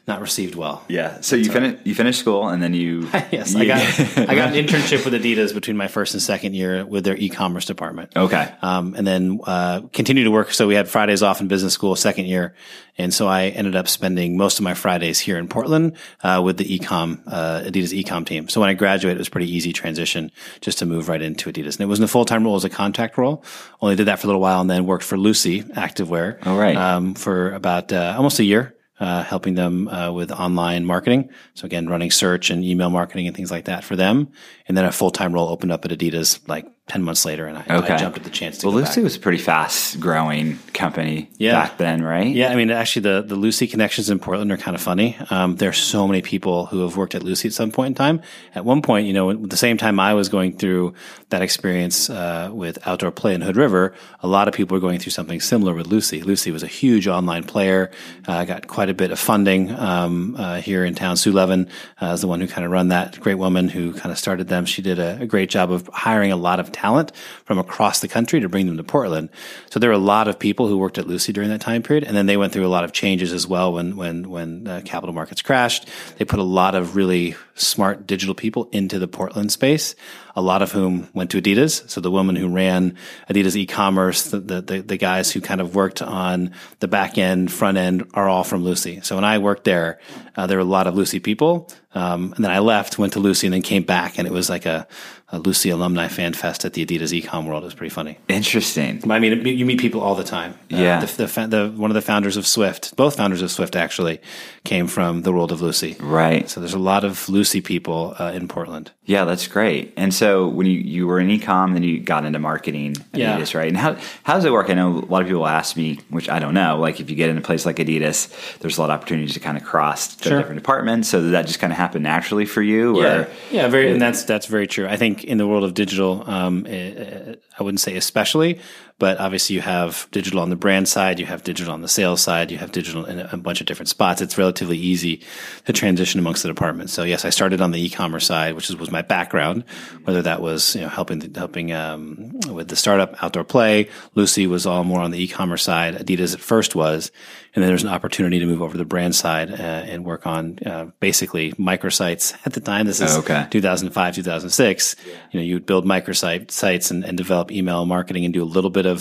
not 0.06 0.20
received 0.20 0.54
well. 0.54 0.84
Yeah. 0.88 1.22
So 1.22 1.34
you 1.34 1.50
finished 1.50 1.86
you 1.86 1.94
finished 1.94 2.20
school 2.20 2.48
and 2.48 2.62
then 2.62 2.74
you 2.74 3.08
yes, 3.30 3.54
you, 3.54 3.60
I 3.60 3.66
got 3.66 3.78
I 4.28 4.34
got 4.34 4.54
an 4.54 4.66
internship 4.66 5.04
with 5.04 5.14
Adidas 5.14 5.54
between 5.54 5.78
my 5.78 5.88
first 5.88 6.12
and 6.12 6.22
second 6.22 6.54
year 6.54 6.84
with 6.84 7.04
their 7.04 7.16
e-commerce 7.16 7.64
department. 7.64 8.14
Okay. 8.14 8.52
Um, 8.60 8.94
and 8.96 9.06
then 9.06 9.40
uh, 9.44 9.82
continued 9.92 10.24
to 10.24 10.30
work. 10.30 10.52
So 10.52 10.66
we 10.66 10.74
had 10.74 10.88
Fridays 10.88 11.22
off 11.22 11.40
in 11.40 11.48
business 11.48 11.72
school 11.72 11.96
second 11.96 12.26
year, 12.26 12.54
and 12.98 13.14
so 13.14 13.26
I 13.26 13.46
ended 13.46 13.76
up 13.76 13.88
spending 13.88 14.36
most 14.36 14.58
of 14.58 14.64
my 14.64 14.74
Fridays 14.74 15.18
here 15.18 15.38
in 15.38 15.48
Portland 15.48 15.96
uh, 16.22 16.42
with 16.44 16.58
the 16.58 16.78
ecom 16.78 17.22
uh, 17.26 17.62
Adidas 17.62 17.98
ecom 17.98 18.26
team. 18.26 18.50
So 18.50 18.60
when 18.60 18.68
I 18.68 18.74
graduated, 18.74 19.16
it 19.16 19.20
was 19.20 19.28
a 19.28 19.30
pretty 19.30 19.50
easy 19.50 19.72
transition 19.72 20.30
just 20.60 20.78
to 20.80 20.86
move 20.86 21.08
right 21.08 21.22
into 21.22 21.50
Adidas, 21.50 21.76
and 21.76 21.80
it 21.80 21.86
wasn't 21.86 22.04
a 22.04 22.12
full 22.12 22.26
time 22.26 22.44
role; 22.44 22.52
it 22.52 22.56
was 22.56 22.64
a 22.64 22.70
contract 22.70 23.16
role. 23.16 23.42
Only 23.80 23.96
did 23.96 24.08
that 24.08 24.18
for 24.18 24.26
a 24.26 24.28
little 24.28 24.42
while, 24.42 24.60
and 24.60 24.68
then 24.68 24.84
worked 24.84 25.04
for 25.04 25.16
Lucy 25.16 25.62
Activewear. 25.62 26.46
All 26.46 26.58
right. 26.58 26.76
Um, 26.76 27.14
for 27.14 27.52
about 27.54 27.90
uh, 27.90 28.14
almost 28.18 28.38
a 28.38 28.44
year 28.44 28.74
uh, 29.00 29.22
helping 29.24 29.54
them 29.54 29.88
uh, 29.88 30.12
with 30.12 30.30
online 30.30 30.84
marketing. 30.84 31.30
So 31.54 31.66
again, 31.66 31.88
running 31.88 32.10
search 32.10 32.50
and 32.50 32.64
email 32.64 32.90
marketing 32.90 33.26
and 33.26 33.36
things 33.36 33.50
like 33.50 33.64
that 33.64 33.84
for 33.84 33.96
them. 33.96 34.28
And 34.68 34.76
then 34.76 34.84
a 34.84 34.92
full 34.92 35.10
time 35.10 35.32
role 35.32 35.48
opened 35.48 35.72
up 35.72 35.84
at 35.84 35.90
Adidas 35.90 36.46
like 36.48 36.66
10 36.88 37.02
months 37.02 37.24
later. 37.24 37.46
And 37.46 37.56
I, 37.56 37.64
okay. 37.78 37.94
I 37.94 37.96
jumped 37.96 38.18
at 38.18 38.24
the 38.24 38.30
chance 38.30 38.58
to 38.58 38.66
Well, 38.66 38.76
Lucy 38.76 38.96
back. 38.96 39.04
was 39.04 39.16
a 39.16 39.20
pretty 39.20 39.38
fast 39.38 39.98
growing 40.00 40.58
company 40.74 41.30
Yeah. 41.38 41.52
back 41.52 41.78
then, 41.78 42.02
right? 42.02 42.26
Yeah, 42.26 42.48
I 42.52 42.56
mean, 42.56 42.70
actually, 42.70 43.02
the, 43.02 43.22
the 43.26 43.36
Lucy 43.36 43.66
connections 43.66 44.10
in 44.10 44.18
Portland 44.18 44.52
are 44.52 44.58
kind 44.58 44.74
of 44.74 44.82
funny. 44.82 45.16
Um, 45.30 45.56
there's 45.56 45.78
so 45.78 46.06
many 46.06 46.20
people 46.20 46.66
who 46.66 46.80
have 46.82 46.98
worked 46.98 47.14
at 47.14 47.22
Lucy 47.22 47.48
at 47.48 47.54
some 47.54 47.70
point 47.70 47.88
in 47.88 47.94
time. 47.94 48.20
At 48.54 48.66
one 48.66 48.82
point, 48.82 49.06
you 49.06 49.14
know, 49.14 49.30
at 49.30 49.48
the 49.48 49.56
same 49.56 49.78
time 49.78 49.98
I 49.98 50.12
was 50.12 50.28
going 50.28 50.58
through 50.58 50.92
that 51.30 51.40
experience 51.40 52.10
uh, 52.10 52.50
with 52.52 52.78
outdoor 52.86 53.12
play 53.12 53.32
in 53.34 53.40
Hood 53.40 53.56
River, 53.56 53.94
a 54.20 54.28
lot 54.28 54.46
of 54.46 54.52
people 54.52 54.74
were 54.76 54.80
going 54.80 54.98
through 54.98 55.12
something 55.12 55.40
similar 55.40 55.72
with 55.72 55.86
Lucy. 55.86 56.20
Lucy 56.20 56.50
was 56.50 56.62
a 56.62 56.66
huge 56.68 57.08
online 57.08 57.44
player, 57.44 57.90
uh, 58.28 58.44
got 58.44 58.66
quite 58.66 58.90
a 58.90 58.94
bit 58.94 59.10
of 59.10 59.18
funding 59.18 59.70
um, 59.74 60.36
uh, 60.38 60.60
here 60.60 60.84
in 60.84 60.94
town. 60.94 61.16
Sue 61.16 61.32
Levin 61.32 61.70
uh, 62.02 62.08
is 62.08 62.20
the 62.20 62.28
one 62.28 62.42
who 62.42 62.46
kind 62.46 62.66
of 62.66 62.70
run 62.70 62.88
that 62.88 63.18
great 63.20 63.36
woman 63.38 63.70
who 63.70 63.94
kind 63.94 64.12
of 64.12 64.18
started 64.18 64.48
them. 64.48 64.66
She 64.66 64.82
did 64.82 64.98
a, 64.98 65.22
a 65.22 65.26
great 65.26 65.48
job 65.48 65.72
of 65.72 65.88
hiring 65.90 66.30
a 66.30 66.36
lot 66.36 66.60
of 66.60 66.72
talent 66.74 67.12
from 67.44 67.58
across 67.58 68.00
the 68.00 68.08
country 68.08 68.40
to 68.40 68.48
bring 68.48 68.66
them 68.66 68.76
to 68.76 68.84
Portland. 68.84 69.30
So 69.70 69.80
there 69.80 69.88
were 69.88 69.94
a 69.94 69.98
lot 69.98 70.28
of 70.28 70.38
people 70.38 70.68
who 70.68 70.76
worked 70.76 70.98
at 70.98 71.06
Lucy 71.06 71.32
during 71.32 71.48
that 71.50 71.60
time 71.60 71.82
period, 71.82 72.04
and 72.04 72.14
then 72.16 72.26
they 72.26 72.36
went 72.36 72.52
through 72.52 72.66
a 72.66 72.68
lot 72.68 72.84
of 72.84 72.92
changes 72.92 73.32
as 73.32 73.46
well 73.46 73.72
when 73.72 73.96
when 73.96 74.28
when 74.28 74.66
uh, 74.68 74.82
capital 74.84 75.14
markets 75.14 75.40
crashed. 75.40 75.88
They 76.18 76.24
put 76.24 76.38
a 76.38 76.44
lot 76.44 76.74
of 76.74 76.96
really 76.96 77.36
smart 77.54 78.06
digital 78.06 78.34
people 78.34 78.68
into 78.72 78.98
the 78.98 79.08
Portland 79.08 79.52
space. 79.52 79.94
A 80.36 80.42
lot 80.42 80.62
of 80.62 80.72
whom 80.72 81.08
went 81.14 81.30
to 81.30 81.40
Adidas. 81.40 81.88
So 81.88 82.00
the 82.00 82.10
woman 82.10 82.34
who 82.34 82.48
ran 82.48 82.96
Adidas 83.30 83.54
e-commerce, 83.56 84.24
the, 84.30 84.40
the, 84.40 84.82
the, 84.82 84.96
guys 84.96 85.30
who 85.30 85.40
kind 85.40 85.60
of 85.60 85.74
worked 85.76 86.02
on 86.02 86.52
the 86.80 86.88
back 86.88 87.18
end, 87.18 87.52
front 87.52 87.78
end 87.78 88.10
are 88.14 88.28
all 88.28 88.42
from 88.44 88.64
Lucy. 88.64 89.00
So 89.02 89.14
when 89.14 89.24
I 89.24 89.38
worked 89.38 89.64
there, 89.64 90.00
uh, 90.36 90.46
there 90.48 90.56
were 90.58 90.62
a 90.62 90.64
lot 90.64 90.86
of 90.88 90.96
Lucy 90.96 91.20
people. 91.20 91.70
Um, 91.94 92.32
and 92.34 92.44
then 92.44 92.50
I 92.50 92.58
left, 92.58 92.98
went 92.98 93.12
to 93.12 93.20
Lucy 93.20 93.46
and 93.46 93.54
then 93.54 93.62
came 93.62 93.84
back 93.84 94.18
and 94.18 94.26
it 94.26 94.32
was 94.32 94.50
like 94.50 94.66
a, 94.66 94.88
a 95.28 95.38
Lucy 95.38 95.70
alumni 95.70 96.08
fan 96.08 96.32
fest 96.34 96.64
at 96.64 96.72
the 96.72 96.84
Adidas 96.84 97.12
ecom 97.22 97.46
world. 97.46 97.62
It 97.62 97.66
was 97.66 97.74
pretty 97.74 97.94
funny. 97.94 98.18
Interesting. 98.28 99.08
I 99.08 99.20
mean, 99.20 99.46
you 99.46 99.64
meet 99.64 99.78
people 99.78 100.00
all 100.00 100.16
the 100.16 100.24
time. 100.24 100.52
Uh, 100.72 100.76
Yeah. 100.76 101.04
the, 101.04 101.26
the, 101.26 101.46
the, 101.46 101.72
one 101.76 101.90
of 101.92 101.94
the 101.94 102.02
founders 102.02 102.36
of 102.36 102.46
Swift, 102.48 102.96
both 102.96 103.16
founders 103.16 103.42
of 103.42 103.50
Swift 103.52 103.76
actually 103.76 104.20
came 104.64 104.88
from 104.88 105.22
the 105.22 105.32
world 105.32 105.52
of 105.52 105.60
Lucy. 105.62 105.96
Right. 106.00 106.50
So 106.50 106.60
there's 106.60 106.74
a 106.74 106.78
lot 106.92 107.04
of 107.04 107.28
Lucy 107.28 107.60
people 107.60 108.16
uh, 108.18 108.32
in 108.34 108.48
Portland. 108.48 108.90
Yeah, 109.04 109.24
that's 109.24 109.46
great. 109.46 109.92
And 109.96 110.12
so 110.12 110.23
when 110.58 110.66
you, 110.66 110.78
you 110.78 111.06
were 111.06 111.18
in 111.20 111.28
ecom, 111.28 111.72
then 111.74 111.82
you 111.82 112.00
got 112.00 112.24
into 112.24 112.38
marketing 112.38 112.96
Yeah. 113.12 113.38
Adidas, 113.38 113.54
right? 113.54 113.68
And 113.68 113.76
how 113.76 113.96
how 114.22 114.34
does 114.34 114.44
it 114.44 114.52
work? 114.52 114.70
I 114.70 114.74
know 114.74 114.98
a 114.98 115.10
lot 115.14 115.22
of 115.22 115.28
people 115.28 115.46
ask 115.46 115.76
me, 115.76 115.98
which 116.10 116.28
I 116.28 116.38
don't 116.38 116.54
know. 116.54 116.78
Like 116.78 117.00
if 117.00 117.10
you 117.10 117.16
get 117.16 117.30
in 117.30 117.38
a 117.38 117.40
place 117.40 117.64
like 117.66 117.76
Adidas, 117.76 118.28
there's 118.60 118.78
a 118.78 118.80
lot 118.80 118.90
of 118.90 118.94
opportunities 118.98 119.34
to 119.34 119.40
kind 119.40 119.56
of 119.56 119.64
cross 119.64 120.14
to 120.16 120.28
Sure. 120.28 120.38
different 120.38 120.60
departments. 120.62 121.08
So 121.08 121.16
that 121.30 121.46
just 121.46 121.60
kind 121.60 121.72
of 121.72 121.76
happen 121.78 122.02
naturally 122.02 122.46
for 122.46 122.62
you? 122.62 123.00
Yeah, 123.02 123.14
Or 123.14 123.28
yeah, 123.50 123.68
very, 123.68 123.90
and 123.92 124.00
that's 124.00 124.24
that's 124.24 124.46
very 124.46 124.66
true. 124.66 124.86
I 124.86 124.96
think 124.96 125.24
in 125.24 125.38
the 125.38 125.46
world 125.46 125.64
of 125.64 125.74
digital, 125.74 126.24
um, 126.28 126.66
eh, 126.68 127.34
I 127.58 127.62
wouldn't 127.62 127.80
say 127.80 127.96
especially, 127.96 128.58
but 128.98 129.18
obviously 129.18 129.56
you 129.56 129.62
have 129.62 130.06
digital 130.12 130.40
on 130.40 130.50
the 130.50 130.56
brand 130.56 130.88
side, 130.88 131.18
you 131.18 131.26
have 131.26 131.42
digital 131.42 131.72
on 131.72 131.82
the 131.82 131.88
sales 131.88 132.20
side, 132.22 132.50
you 132.50 132.58
have 132.58 132.70
digital 132.72 133.04
in 133.04 133.18
a 133.20 133.36
bunch 133.36 133.60
of 133.60 133.66
different 133.66 133.88
spots. 133.88 134.20
It's 134.20 134.38
relatively 134.38 134.78
easy 134.78 135.20
to 135.66 135.72
transition 135.72 136.20
amongst 136.20 136.42
the 136.42 136.48
departments. 136.48 136.92
So 136.92 137.02
yes, 137.02 137.24
I 137.24 137.30
started 137.30 137.60
on 137.60 137.72
the 137.72 137.84
e-commerce 137.84 138.26
side, 138.26 138.54
which 138.54 138.70
was 138.70 138.90
my 138.90 139.02
background. 139.02 139.64
Whether 140.04 140.22
that 140.22 140.40
was 140.40 140.74
you 140.76 140.82
know 140.82 140.88
helping 140.88 141.34
helping 141.34 141.72
um, 141.72 142.38
with 142.48 142.68
the 142.68 142.76
startup 142.76 143.22
outdoor 143.22 143.44
play, 143.44 143.88
Lucy 144.14 144.46
was 144.46 144.64
all 144.66 144.84
more 144.84 145.00
on 145.00 145.10
the 145.10 145.22
e-commerce 145.22 145.62
side. 145.64 145.94
Adidas 145.96 146.34
at 146.34 146.40
first 146.40 146.74
was, 146.76 147.10
and 147.54 147.62
then 147.62 147.68
there's 147.68 147.82
an 147.82 147.88
opportunity 147.88 148.38
to 148.38 148.46
move 148.46 148.62
over 148.62 148.72
to 148.72 148.78
the 148.78 148.84
brand 148.84 149.14
side 149.14 149.50
uh, 149.50 149.54
and 149.54 150.04
work 150.04 150.26
on 150.26 150.58
uh, 150.64 150.86
basically 151.00 151.52
microsites 151.52 152.34
at 152.46 152.52
the 152.52 152.60
time. 152.60 152.86
This 152.86 153.00
is 153.00 153.16
Oh, 153.16 153.20
okay. 153.20 153.46
2005, 153.50 154.14
2006. 154.14 154.96
You 155.32 155.40
know, 155.40 155.44
you 155.44 155.54
would 155.54 155.66
build 155.66 155.84
microsite 155.84 156.50
sites 156.50 156.90
and, 156.90 157.04
and 157.04 157.16
develop 157.16 157.50
email 157.50 157.84
marketing 157.86 158.24
and 158.24 158.32
do 158.32 158.42
a 158.42 158.44
little 158.44 158.70
bit 158.70 158.86
of 158.86 158.93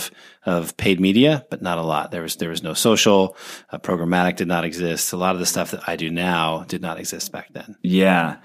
of 0.46 0.76
paid 0.78 1.00
media, 1.00 1.46
but 1.50 1.62
not 1.62 1.78
a 1.78 1.82
lot. 1.82 2.12
There 2.12 2.22
was 2.22 2.36
there 2.38 2.50
was 2.50 2.64
no 2.64 2.74
social, 2.74 3.36
uh, 3.72 3.78
programmatic 3.80 4.36
did 4.36 4.48
not 4.48 4.66
exist. 4.66 5.14
A 5.14 5.18
lot 5.18 5.36
of 5.36 5.40
the 5.40 5.46
stuff 5.46 5.72
that 5.72 5.88
I 5.88 5.96
do 5.96 6.10
now 6.10 6.64
did 6.68 6.82
not 6.82 7.00
exist 7.00 7.32
back 7.32 7.52
then. 7.54 7.76
yeah. 7.82 8.38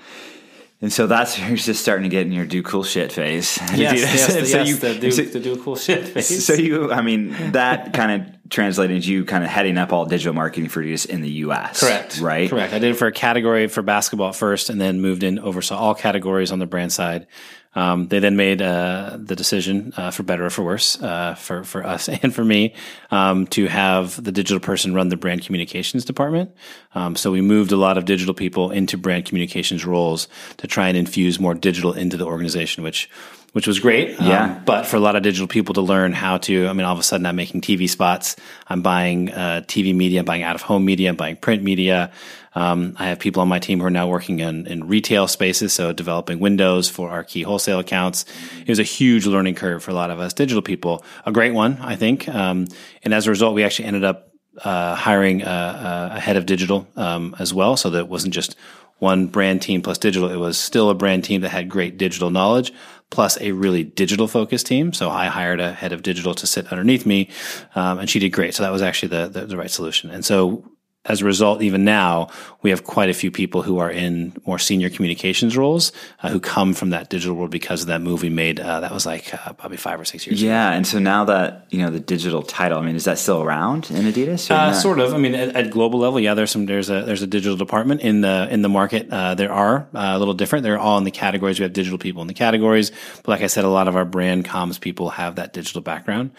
And 0.80 0.92
so 0.92 1.08
that's 1.08 1.36
you're 1.48 1.56
just 1.56 1.82
starting 1.82 2.04
to 2.04 2.08
get 2.08 2.24
in 2.26 2.32
your 2.32 2.46
do 2.46 2.62
cool 2.62 2.84
shit 2.84 3.10
phase. 3.12 3.58
Adidas. 3.74 4.36
And 4.36 4.46
so 4.46 4.62
you, 4.62 4.74
so- 5.10 5.24
to 5.24 5.40
do 5.40 5.56
cool 5.62 5.76
shit. 5.76 6.16
So 6.22 6.52
you, 6.54 6.92
I 6.92 7.00
mean, 7.02 7.52
that 7.52 7.92
kind 7.92 8.22
of 8.22 8.48
translated 8.48 9.04
you 9.04 9.24
kind 9.24 9.42
of 9.44 9.50
heading 9.50 9.76
up 9.76 9.92
all 9.92 10.06
digital 10.06 10.32
marketing 10.34 10.68
for 10.68 10.82
Adidas 10.82 11.06
in 11.06 11.20
the 11.20 11.30
U.S. 11.44 11.80
Correct. 11.80 12.20
Right. 12.20 12.48
Correct. 12.48 12.72
I 12.72 12.78
did 12.78 12.92
it 12.92 12.94
for 12.94 13.06
a 13.08 13.12
category 13.12 13.66
for 13.66 13.82
basketball 13.82 14.32
first, 14.32 14.70
and 14.70 14.80
then 14.80 15.00
moved 15.00 15.22
in, 15.22 15.38
oversaw 15.38 15.76
all 15.76 15.94
categories 15.94 16.52
on 16.52 16.58
the 16.60 16.66
brand 16.66 16.92
side. 16.92 17.26
Um, 17.74 18.08
they 18.08 18.18
then 18.18 18.36
made 18.36 18.62
uh, 18.62 19.18
the 19.18 19.36
decision, 19.36 19.92
uh, 19.96 20.10
for 20.10 20.22
better 20.22 20.46
or 20.46 20.50
for 20.50 20.62
worse, 20.62 21.00
uh, 21.02 21.34
for 21.34 21.64
for 21.64 21.84
us 21.84 22.08
and 22.22 22.34
for 22.34 22.44
me, 22.44 22.74
um, 23.10 23.46
to 23.48 23.66
have 23.66 24.22
the 24.22 24.32
digital 24.32 24.60
person 24.60 24.94
run 24.94 25.08
the 25.08 25.16
brand 25.16 25.44
communications 25.44 26.04
department. 26.04 26.50
Um, 26.94 27.14
so 27.16 27.30
we 27.30 27.40
moved 27.40 27.72
a 27.72 27.76
lot 27.76 27.98
of 27.98 28.04
digital 28.04 28.34
people 28.34 28.70
into 28.70 28.96
brand 28.96 29.26
communications 29.26 29.84
roles 29.84 30.28
to 30.56 30.66
try 30.66 30.88
and 30.88 30.96
infuse 30.96 31.38
more 31.38 31.54
digital 31.54 31.92
into 31.92 32.16
the 32.16 32.26
organization, 32.26 32.82
which 32.82 33.10
which 33.52 33.66
was 33.66 33.80
great. 33.80 34.20
Yeah. 34.20 34.44
Um, 34.44 34.64
but 34.64 34.86
for 34.86 34.96
a 34.96 35.00
lot 35.00 35.16
of 35.16 35.22
digital 35.22 35.48
people 35.48 35.74
to 35.74 35.80
learn 35.80 36.12
how 36.12 36.38
to, 36.38 36.68
I 36.68 36.72
mean, 36.72 36.84
all 36.84 36.92
of 36.92 36.98
a 36.98 37.02
sudden 37.02 37.26
I'm 37.26 37.36
making 37.36 37.62
TV 37.62 37.88
spots. 37.88 38.36
I'm 38.66 38.82
buying 38.82 39.30
uh, 39.32 39.62
TV 39.66 39.94
media, 39.94 40.20
I'm 40.20 40.26
buying 40.26 40.42
out 40.42 40.54
of 40.54 40.62
home 40.62 40.84
media, 40.84 41.08
I'm 41.08 41.16
buying 41.16 41.36
print 41.36 41.62
media. 41.62 42.12
Um, 42.54 42.96
I 42.98 43.06
have 43.06 43.20
people 43.20 43.42
on 43.42 43.48
my 43.48 43.58
team 43.58 43.78
who 43.78 43.86
are 43.86 43.90
now 43.90 44.08
working 44.08 44.40
in, 44.40 44.66
in 44.66 44.88
retail 44.88 45.28
spaces, 45.28 45.72
so 45.72 45.92
developing 45.92 46.40
windows 46.40 46.88
for 46.88 47.10
our 47.10 47.22
key 47.22 47.42
wholesale 47.42 47.78
accounts. 47.78 48.24
It 48.60 48.68
was 48.68 48.80
a 48.80 48.84
huge 48.84 49.26
learning 49.26 49.54
curve 49.54 49.82
for 49.82 49.92
a 49.92 49.94
lot 49.94 50.10
of 50.10 50.18
us 50.18 50.32
digital 50.32 50.62
people. 50.62 51.04
A 51.24 51.30
great 51.30 51.52
one, 51.52 51.78
I 51.80 51.94
think. 51.94 52.28
Um, 52.28 52.66
and 53.04 53.14
as 53.14 53.26
a 53.26 53.30
result, 53.30 53.54
we 53.54 53.64
actually 53.64 53.84
ended 53.84 54.02
up 54.02 54.32
uh, 54.64 54.96
hiring 54.96 55.42
a, 55.42 56.10
a 56.14 56.20
head 56.20 56.36
of 56.36 56.46
digital 56.46 56.88
um, 56.96 57.36
as 57.38 57.54
well, 57.54 57.76
so 57.76 57.90
that 57.90 57.98
it 58.00 58.08
wasn't 58.08 58.34
just 58.34 58.56
one 58.98 59.26
brand 59.26 59.62
team 59.62 59.80
plus 59.80 59.98
digital. 59.98 60.28
It 60.28 60.36
was 60.36 60.58
still 60.58 60.90
a 60.90 60.94
brand 60.94 61.24
team 61.24 61.42
that 61.42 61.50
had 61.50 61.68
great 61.68 61.96
digital 61.96 62.30
knowledge 62.30 62.72
plus 63.10 63.40
a 63.40 63.52
really 63.52 63.84
digital 63.84 64.28
focused 64.28 64.66
team. 64.66 64.92
So 64.92 65.10
I 65.10 65.26
hired 65.26 65.60
a 65.60 65.72
head 65.72 65.92
of 65.92 66.02
digital 66.02 66.34
to 66.34 66.46
sit 66.46 66.70
underneath 66.72 67.06
me, 67.06 67.30
um, 67.74 67.98
and 67.98 68.10
she 68.10 68.18
did 68.18 68.30
great. 68.30 68.54
So 68.54 68.62
that 68.62 68.72
was 68.72 68.82
actually 68.82 69.08
the, 69.08 69.28
the 69.28 69.46
the 69.46 69.56
right 69.56 69.70
solution. 69.70 70.10
And 70.10 70.24
so 70.24 70.64
as 71.08 71.22
a 71.22 71.24
result, 71.24 71.62
even 71.62 71.84
now, 71.84 72.28
we 72.62 72.70
have 72.70 72.84
quite 72.84 73.08
a 73.08 73.14
few 73.14 73.30
people 73.30 73.62
who 73.62 73.78
are 73.78 73.90
in 73.90 74.34
more 74.46 74.58
senior 74.58 74.90
communications 74.90 75.56
roles 75.56 75.92
uh, 76.22 76.28
who 76.28 76.38
come 76.38 76.74
from 76.74 76.90
that 76.90 77.08
digital 77.08 77.34
world 77.34 77.50
because 77.50 77.82
of 77.82 77.86
that 77.88 78.00
move 78.00 78.22
we 78.22 78.28
made. 78.28 78.60
Uh, 78.60 78.80
that 78.80 78.92
was 78.92 79.06
like 79.06 79.32
uh, 79.34 79.52
probably 79.54 79.78
five 79.78 80.00
or 80.00 80.04
six 80.04 80.26
years 80.26 80.40
ago. 80.40 80.48
Yeah, 80.48 80.72
and 80.72 80.86
so 80.86 80.98
now 80.98 81.24
that 81.24 81.66
you 81.70 81.80
know 81.80 81.90
the 81.90 82.00
digital 82.00 82.42
title, 82.42 82.78
I 82.78 82.82
mean, 82.82 82.96
is 82.96 83.04
that 83.04 83.18
still 83.18 83.42
around 83.42 83.90
in 83.90 84.04
Adidas? 84.04 84.50
Uh, 84.50 84.72
sort 84.72 84.98
of. 84.98 85.14
I 85.14 85.18
mean, 85.18 85.34
at, 85.34 85.56
at 85.56 85.70
global 85.70 85.98
level, 85.98 86.20
yeah. 86.20 86.34
There's 86.34 86.50
some. 86.50 86.66
There's 86.66 86.90
a 86.90 87.02
there's 87.02 87.22
a 87.22 87.26
digital 87.26 87.56
department 87.56 88.02
in 88.02 88.20
the 88.20 88.48
in 88.50 88.62
the 88.62 88.68
market. 88.68 89.08
Uh, 89.10 89.34
there 89.34 89.52
are 89.52 89.88
uh, 89.94 90.12
a 90.14 90.18
little 90.18 90.34
different. 90.34 90.62
They're 90.62 90.78
all 90.78 90.98
in 90.98 91.04
the 91.04 91.10
categories. 91.10 91.58
We 91.58 91.62
have 91.62 91.72
digital 91.72 91.98
people 91.98 92.22
in 92.22 92.28
the 92.28 92.34
categories, 92.34 92.92
but 93.24 93.28
like 93.28 93.42
I 93.42 93.46
said, 93.46 93.64
a 93.64 93.68
lot 93.68 93.88
of 93.88 93.96
our 93.96 94.04
brand 94.04 94.44
comms 94.44 94.80
people 94.80 95.10
have 95.10 95.36
that 95.36 95.52
digital 95.52 95.80
background. 95.80 96.32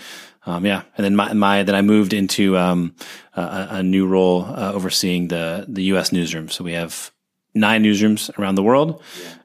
Um, 0.45 0.65
yeah, 0.65 0.83
and 0.97 1.05
then 1.05 1.15
my, 1.15 1.33
my 1.33 1.63
then 1.63 1.75
I 1.75 1.81
moved 1.81 2.13
into 2.13 2.57
um, 2.57 2.95
a, 3.35 3.67
a 3.71 3.83
new 3.83 4.07
role 4.07 4.45
uh, 4.45 4.71
overseeing 4.73 5.27
the 5.27 5.65
the 5.67 5.83
U.S. 5.83 6.11
newsroom. 6.11 6.49
So 6.49 6.63
we 6.63 6.73
have 6.73 7.11
nine 7.53 7.83
newsrooms 7.83 8.37
around 8.39 8.55
the 8.55 8.63
world. 8.63 9.01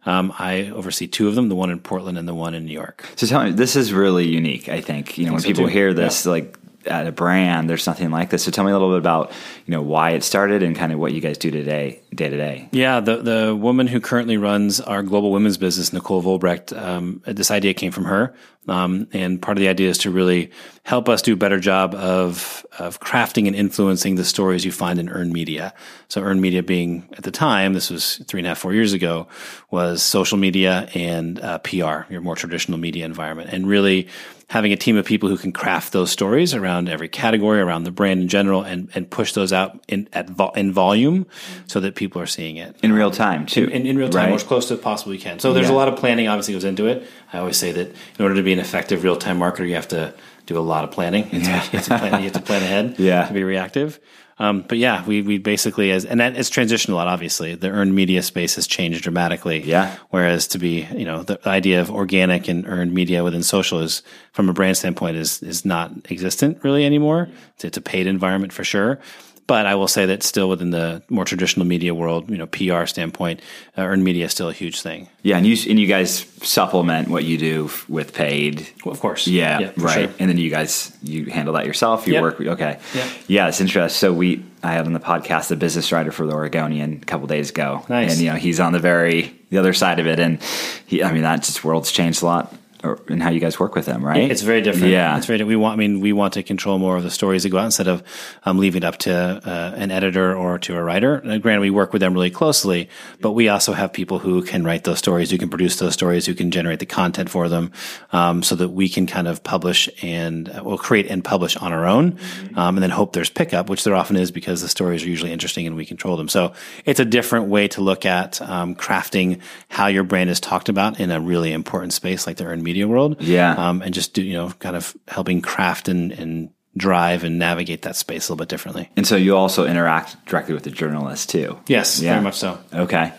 Um, 0.06 0.32
I 0.38 0.70
oversee 0.70 1.06
two 1.06 1.28
of 1.28 1.34
them: 1.34 1.48
the 1.48 1.56
one 1.56 1.70
in 1.70 1.80
Portland 1.80 2.18
and 2.18 2.28
the 2.28 2.34
one 2.34 2.54
in 2.54 2.64
New 2.64 2.72
York. 2.72 3.04
So 3.16 3.26
tell 3.26 3.44
me, 3.44 3.50
this 3.50 3.76
is 3.76 3.92
really 3.92 4.26
unique. 4.26 4.68
I 4.68 4.80
think 4.80 5.18
you 5.18 5.26
know 5.26 5.32
when 5.32 5.40
so, 5.40 5.48
people 5.48 5.64
too. 5.64 5.70
hear 5.70 5.94
this, 5.94 6.26
like 6.26 6.56
at 6.86 7.06
a 7.06 7.12
brand, 7.12 7.68
there's 7.68 7.86
nothing 7.86 8.10
like 8.10 8.30
this. 8.30 8.44
So 8.44 8.50
tell 8.50 8.64
me 8.64 8.70
a 8.70 8.74
little 8.74 8.90
bit 8.90 8.98
about 8.98 9.32
you 9.66 9.72
know 9.72 9.82
why 9.82 10.10
it 10.10 10.22
started 10.22 10.62
and 10.62 10.76
kind 10.76 10.92
of 10.92 10.98
what 10.98 11.12
you 11.12 11.20
guys 11.20 11.38
do 11.38 11.50
today, 11.50 12.00
day 12.14 12.28
to 12.28 12.36
day. 12.36 12.68
Yeah, 12.72 13.00
the 13.00 13.16
the 13.16 13.56
woman 13.56 13.86
who 13.86 14.00
currently 14.00 14.36
runs 14.36 14.80
our 14.80 15.02
global 15.02 15.32
women's 15.32 15.58
business, 15.58 15.92
Nicole 15.92 16.22
Vollebregt, 16.22 16.76
um, 16.76 17.22
this 17.26 17.50
idea 17.50 17.74
came 17.74 17.92
from 17.92 18.04
her. 18.04 18.34
Um, 18.68 19.08
and 19.12 19.40
part 19.42 19.58
of 19.58 19.60
the 19.60 19.68
idea 19.68 19.90
is 19.90 19.98
to 19.98 20.10
really 20.10 20.50
help 20.84 21.08
us 21.08 21.22
do 21.22 21.32
a 21.34 21.36
better 21.36 21.60
job 21.60 21.94
of 21.94 22.64
of 22.78 22.98
crafting 23.00 23.46
and 23.46 23.54
influencing 23.54 24.16
the 24.16 24.24
stories 24.24 24.64
you 24.64 24.72
find 24.72 24.98
in 24.98 25.08
earned 25.08 25.32
media. 25.32 25.72
So 26.08 26.22
earned 26.22 26.40
media 26.40 26.62
being 26.62 27.08
at 27.16 27.22
the 27.24 27.30
time, 27.30 27.72
this 27.72 27.88
was 27.90 28.16
three 28.26 28.40
and 28.40 28.46
a 28.46 28.50
half, 28.50 28.58
four 28.58 28.74
years 28.74 28.92
ago, 28.92 29.28
was 29.70 30.02
social 30.02 30.38
media 30.38 30.88
and 30.94 31.38
uh, 31.40 31.58
PR, 31.58 32.10
your 32.10 32.20
more 32.20 32.34
traditional 32.36 32.78
media 32.78 33.04
environment, 33.04 33.50
and 33.52 33.68
really 33.68 34.08
having 34.50 34.72
a 34.72 34.76
team 34.76 34.96
of 34.96 35.06
people 35.06 35.28
who 35.28 35.38
can 35.38 35.52
craft 35.52 35.92
those 35.92 36.10
stories 36.10 36.52
around 36.52 36.88
every 36.88 37.08
category, 37.08 37.60
around 37.60 37.84
the 37.84 37.90
brand 37.90 38.20
in 38.20 38.28
general, 38.28 38.62
and, 38.62 38.90
and 38.94 39.08
push 39.10 39.32
those 39.32 39.52
out 39.52 39.82
in 39.88 40.08
at 40.12 40.28
vo- 40.28 40.50
in 40.50 40.72
volume 40.72 41.26
so 41.66 41.80
that 41.80 41.94
people 41.94 42.20
are 42.20 42.26
seeing 42.26 42.56
it 42.56 42.76
in 42.82 42.92
real 42.92 43.10
time 43.10 43.46
too. 43.46 43.66
In, 43.68 43.86
in 43.86 43.96
real 43.96 44.08
time, 44.08 44.26
right? 44.30 44.34
as 44.34 44.42
close 44.42 44.66
to 44.68 44.74
as 44.74 44.80
possible 44.80 45.14
you 45.14 45.20
can. 45.20 45.38
So 45.38 45.52
there's 45.52 45.68
Yeah. 45.68 45.74
a 45.74 45.76
lot 45.76 45.88
of 45.88 45.96
planning 45.96 46.28
obviously 46.28 46.54
goes 46.54 46.64
into 46.64 46.86
it. 46.86 47.06
I 47.34 47.38
always 47.38 47.56
say 47.56 47.72
that 47.72 47.88
in 47.88 48.22
order 48.22 48.36
to 48.36 48.42
be 48.42 48.52
an 48.52 48.60
effective 48.60 49.02
real 49.02 49.16
time 49.16 49.40
marketer, 49.40 49.66
you 49.66 49.74
have 49.74 49.88
to 49.88 50.14
do 50.46 50.56
a 50.56 50.60
lot 50.60 50.84
of 50.84 50.92
planning. 50.92 51.28
You 51.32 51.40
have, 51.40 51.70
to, 51.70 51.72
you 51.72 51.78
have 51.78 51.86
to 51.88 51.98
plan. 51.98 52.12
You 52.20 52.24
have 52.24 52.32
to 52.34 52.40
plan 52.40 52.62
ahead. 52.62 52.94
Yeah. 53.04 53.26
To 53.26 53.34
be 53.34 53.42
reactive. 53.42 53.98
Um, 54.38 54.64
but 54.66 54.78
yeah, 54.78 55.04
we 55.04 55.22
we 55.22 55.38
basically 55.38 55.90
as 55.90 56.04
and 56.04 56.20
that 56.20 56.36
it's 56.36 56.50
transitioned 56.50 56.90
a 56.90 56.94
lot. 56.94 57.06
Obviously, 57.08 57.54
the 57.54 57.70
earned 57.70 57.94
media 57.94 58.22
space 58.22 58.54
has 58.56 58.66
changed 58.66 59.02
dramatically. 59.02 59.62
Yeah. 59.62 59.96
Whereas 60.10 60.48
to 60.48 60.58
be 60.58 60.86
you 60.94 61.04
know 61.04 61.22
the 61.22 61.38
idea 61.48 61.80
of 61.80 61.90
organic 61.90 62.48
and 62.48 62.66
earned 62.66 62.92
media 62.92 63.22
within 63.22 63.42
social 63.42 63.80
is 63.80 64.02
from 64.32 64.48
a 64.48 64.52
brand 64.52 64.76
standpoint 64.76 65.16
is 65.16 65.42
is 65.42 65.64
not 65.64 65.92
existent 66.10 66.62
really 66.62 66.84
anymore. 66.84 67.28
It's, 67.54 67.64
it's 67.64 67.76
a 67.76 67.80
paid 67.82 68.06
environment 68.06 68.52
for 68.52 68.64
sure. 68.64 68.98
But 69.46 69.66
I 69.66 69.74
will 69.74 69.88
say 69.88 70.06
that 70.06 70.22
still 70.22 70.48
within 70.48 70.70
the 70.70 71.02
more 71.10 71.26
traditional 71.26 71.66
media 71.66 71.94
world, 71.94 72.30
you 72.30 72.38
know, 72.38 72.46
PR 72.46 72.86
standpoint, 72.86 73.40
uh, 73.76 73.82
earned 73.82 74.02
media 74.02 74.24
is 74.24 74.32
still 74.32 74.48
a 74.48 74.54
huge 74.54 74.80
thing. 74.80 75.08
Yeah, 75.22 75.36
and 75.36 75.46
you 75.46 75.54
and 75.70 75.78
you 75.78 75.86
guys 75.86 76.20
supplement 76.42 77.08
what 77.08 77.24
you 77.24 77.36
do 77.36 77.66
f- 77.66 77.86
with 77.88 78.14
paid. 78.14 78.66
Well, 78.84 78.92
of 78.94 79.00
course. 79.00 79.26
Yeah, 79.26 79.70
for 79.72 79.80
right. 79.82 79.94
sure. 80.08 80.14
And 80.18 80.30
then 80.30 80.38
you 80.38 80.48
guys 80.48 80.96
you 81.02 81.26
handle 81.26 81.52
that 81.54 81.66
yourself. 81.66 82.06
You 82.06 82.14
Yep. 82.14 82.22
work. 82.22 82.40
Okay. 82.40 82.78
Yep. 82.94 83.08
Yeah, 83.28 83.48
it's 83.48 83.60
interesting. 83.60 83.98
So 83.98 84.12
we 84.14 84.42
I 84.62 84.72
had 84.72 84.86
on 84.86 84.94
the 84.94 85.00
podcast 85.00 85.48
the 85.48 85.56
business 85.56 85.92
writer 85.92 86.10
for 86.10 86.26
the 86.26 86.32
Oregonian 86.32 87.00
a 87.02 87.04
couple 87.04 87.26
days 87.26 87.50
ago. 87.50 87.84
Nice. 87.90 88.12
And 88.12 88.20
you 88.22 88.30
know 88.30 88.36
he's 88.36 88.60
on 88.60 88.72
the 88.72 88.78
very 88.78 89.34
the 89.50 89.58
other 89.58 89.74
side 89.74 90.00
of 90.00 90.06
it, 90.06 90.18
and 90.18 90.40
he 90.86 91.02
I 91.02 91.12
mean 91.12 91.22
that 91.22 91.42
just 91.42 91.62
world's 91.64 91.92
changed 91.92 92.22
a 92.22 92.26
lot 92.26 92.54
or, 92.84 93.00
in 93.08 93.20
how 93.20 93.30
you 93.30 93.40
guys 93.40 93.58
work 93.58 93.74
with 93.74 93.86
them, 93.86 94.04
right? 94.04 94.30
It's 94.30 94.42
very 94.42 94.60
different. 94.60 94.92
Yeah. 94.92 95.16
it's 95.16 95.26
very. 95.26 95.42
We 95.42 95.56
want. 95.56 95.74
I 95.74 95.76
mean, 95.76 96.00
we 96.00 96.12
want 96.12 96.34
to 96.34 96.42
control 96.42 96.78
more 96.78 96.96
of 96.96 97.02
the 97.02 97.10
stories 97.10 97.42
that 97.42 97.48
go 97.48 97.58
out 97.58 97.64
instead 97.64 97.88
of 97.88 98.02
um, 98.44 98.58
leaving 98.58 98.82
it 98.82 98.84
up 98.84 98.98
to 98.98 99.12
uh, 99.12 99.74
an 99.76 99.90
editor 99.90 100.36
or 100.36 100.58
to 100.60 100.76
a 100.76 100.82
writer. 100.82 101.16
And 101.16 101.42
granted, 101.42 101.60
we 101.60 101.70
work 101.70 101.92
with 101.92 102.00
them 102.00 102.12
really 102.12 102.30
closely, 102.30 102.88
but 103.20 103.32
we 103.32 103.48
also 103.48 103.72
have 103.72 103.92
people 103.92 104.18
who 104.18 104.42
can 104.42 104.64
write 104.64 104.84
those 104.84 104.98
stories, 104.98 105.30
who 105.30 105.38
can 105.38 105.48
produce 105.48 105.78
those 105.78 105.94
stories, 105.94 106.26
who 106.26 106.34
can 106.34 106.50
generate 106.50 106.78
the 106.80 106.86
content 106.86 107.30
for 107.30 107.48
them, 107.48 107.72
um, 108.12 108.42
so 108.42 108.54
that 108.54 108.68
we 108.68 108.88
can 108.88 109.06
kind 109.06 109.26
of 109.26 109.42
publish 109.42 109.88
and 110.02 110.48
uh, 110.50 110.62
well 110.62 110.78
create 110.78 111.06
and 111.06 111.24
publish 111.24 111.56
on 111.56 111.72
our 111.72 111.86
own, 111.86 112.18
um, 112.56 112.76
and 112.76 112.82
then 112.82 112.90
hope 112.90 113.12
there's 113.12 113.30
pickup, 113.30 113.70
which 113.70 113.84
there 113.84 113.94
often 113.94 114.16
is 114.16 114.30
because 114.30 114.60
the 114.60 114.68
stories 114.68 115.04
are 115.04 115.08
usually 115.08 115.32
interesting 115.32 115.66
and 115.66 115.76
we 115.76 115.86
control 115.86 116.16
them. 116.16 116.28
So 116.28 116.52
it's 116.84 117.00
a 117.00 117.04
different 117.04 117.46
way 117.46 117.68
to 117.68 117.80
look 117.80 118.04
at 118.04 118.40
um, 118.42 118.74
crafting 118.74 119.40
how 119.68 119.86
your 119.86 120.04
brand 120.04 120.30
is 120.30 120.40
talked 120.40 120.68
about 120.68 121.00
in 121.00 121.10
a 121.10 121.20
really 121.20 121.52
important 121.52 121.92
space 121.92 122.26
like 122.26 122.36
the 122.36 122.44
earned 122.44 122.62
media 122.62 122.73
world 122.82 123.16
Yeah. 123.20 123.52
um, 123.54 123.82
and 123.82 123.94
just 123.94 124.14
do 124.14 124.22
you 124.22 124.32
know 124.34 124.50
kind 124.58 124.74
of 124.76 124.96
helping 125.06 125.40
craft 125.40 125.88
and, 125.88 126.10
and 126.12 126.50
drive 126.76 127.22
and 127.22 127.38
navigate 127.38 127.82
that 127.82 127.94
space 127.94 128.28
a 128.28 128.32
little 128.32 128.42
bit 128.44 128.48
differently. 128.48 128.90
and 128.96 129.06
so 129.06 129.14
you 129.16 129.36
also 129.36 129.64
interact 129.66 130.16
directly 130.26 130.54
with 130.54 130.64
the 130.64 130.70
journalists 130.70 131.26
too. 131.26 131.56
Yes, 131.68 132.00
Yeah. 132.02 132.12
very 132.14 132.24
much 132.24 132.34
so. 132.34 132.58
Okay. 132.72 133.12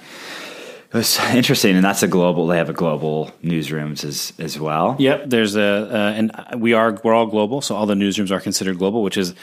It's 0.94 1.20
interesting, 1.34 1.76
and 1.76 1.84
that's 1.84 2.04
a 2.04 2.08
global. 2.08 2.48
They 2.48 2.58
have 2.58 2.70
a 2.70 2.74
global 2.74 3.32
newsrooms 3.44 4.06
as 4.06 4.32
as 4.40 4.58
well. 4.60 4.96
Yep, 5.00 5.24
there's 5.28 5.56
a 5.58 5.62
uh, 5.64 6.14
and 6.16 6.32
we 6.62 6.72
are 6.74 7.00
we're 7.04 7.14
all 7.14 7.26
global, 7.26 7.60
so 7.62 7.76
all 7.76 7.86
the 7.86 7.96
newsrooms 7.96 8.32
are 8.32 8.40
considered 8.40 8.78
global, 8.78 9.04
which 9.04 9.18
is 9.18 9.34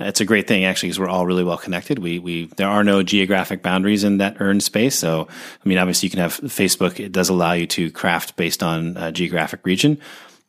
it's 0.00 0.20
a 0.20 0.24
great 0.24 0.46
thing 0.46 0.64
actually 0.64 0.88
because 0.88 1.00
we're 1.00 1.08
all 1.08 1.26
really 1.26 1.44
well 1.44 1.58
connected. 1.58 1.98
We 1.98 2.18
we 2.18 2.46
there 2.56 2.68
are 2.68 2.84
no 2.84 3.02
geographic 3.02 3.62
boundaries 3.62 4.04
in 4.04 4.18
that 4.18 4.36
earned 4.40 4.62
space. 4.62 4.98
So 4.98 5.28
I 5.30 5.68
mean, 5.68 5.78
obviously 5.78 6.06
you 6.06 6.10
can 6.10 6.20
have 6.20 6.38
Facebook. 6.40 7.00
It 7.00 7.12
does 7.12 7.28
allow 7.28 7.52
you 7.52 7.66
to 7.68 7.90
craft 7.90 8.36
based 8.36 8.62
on 8.62 8.96
uh, 8.96 9.10
geographic 9.10 9.60
region. 9.64 9.98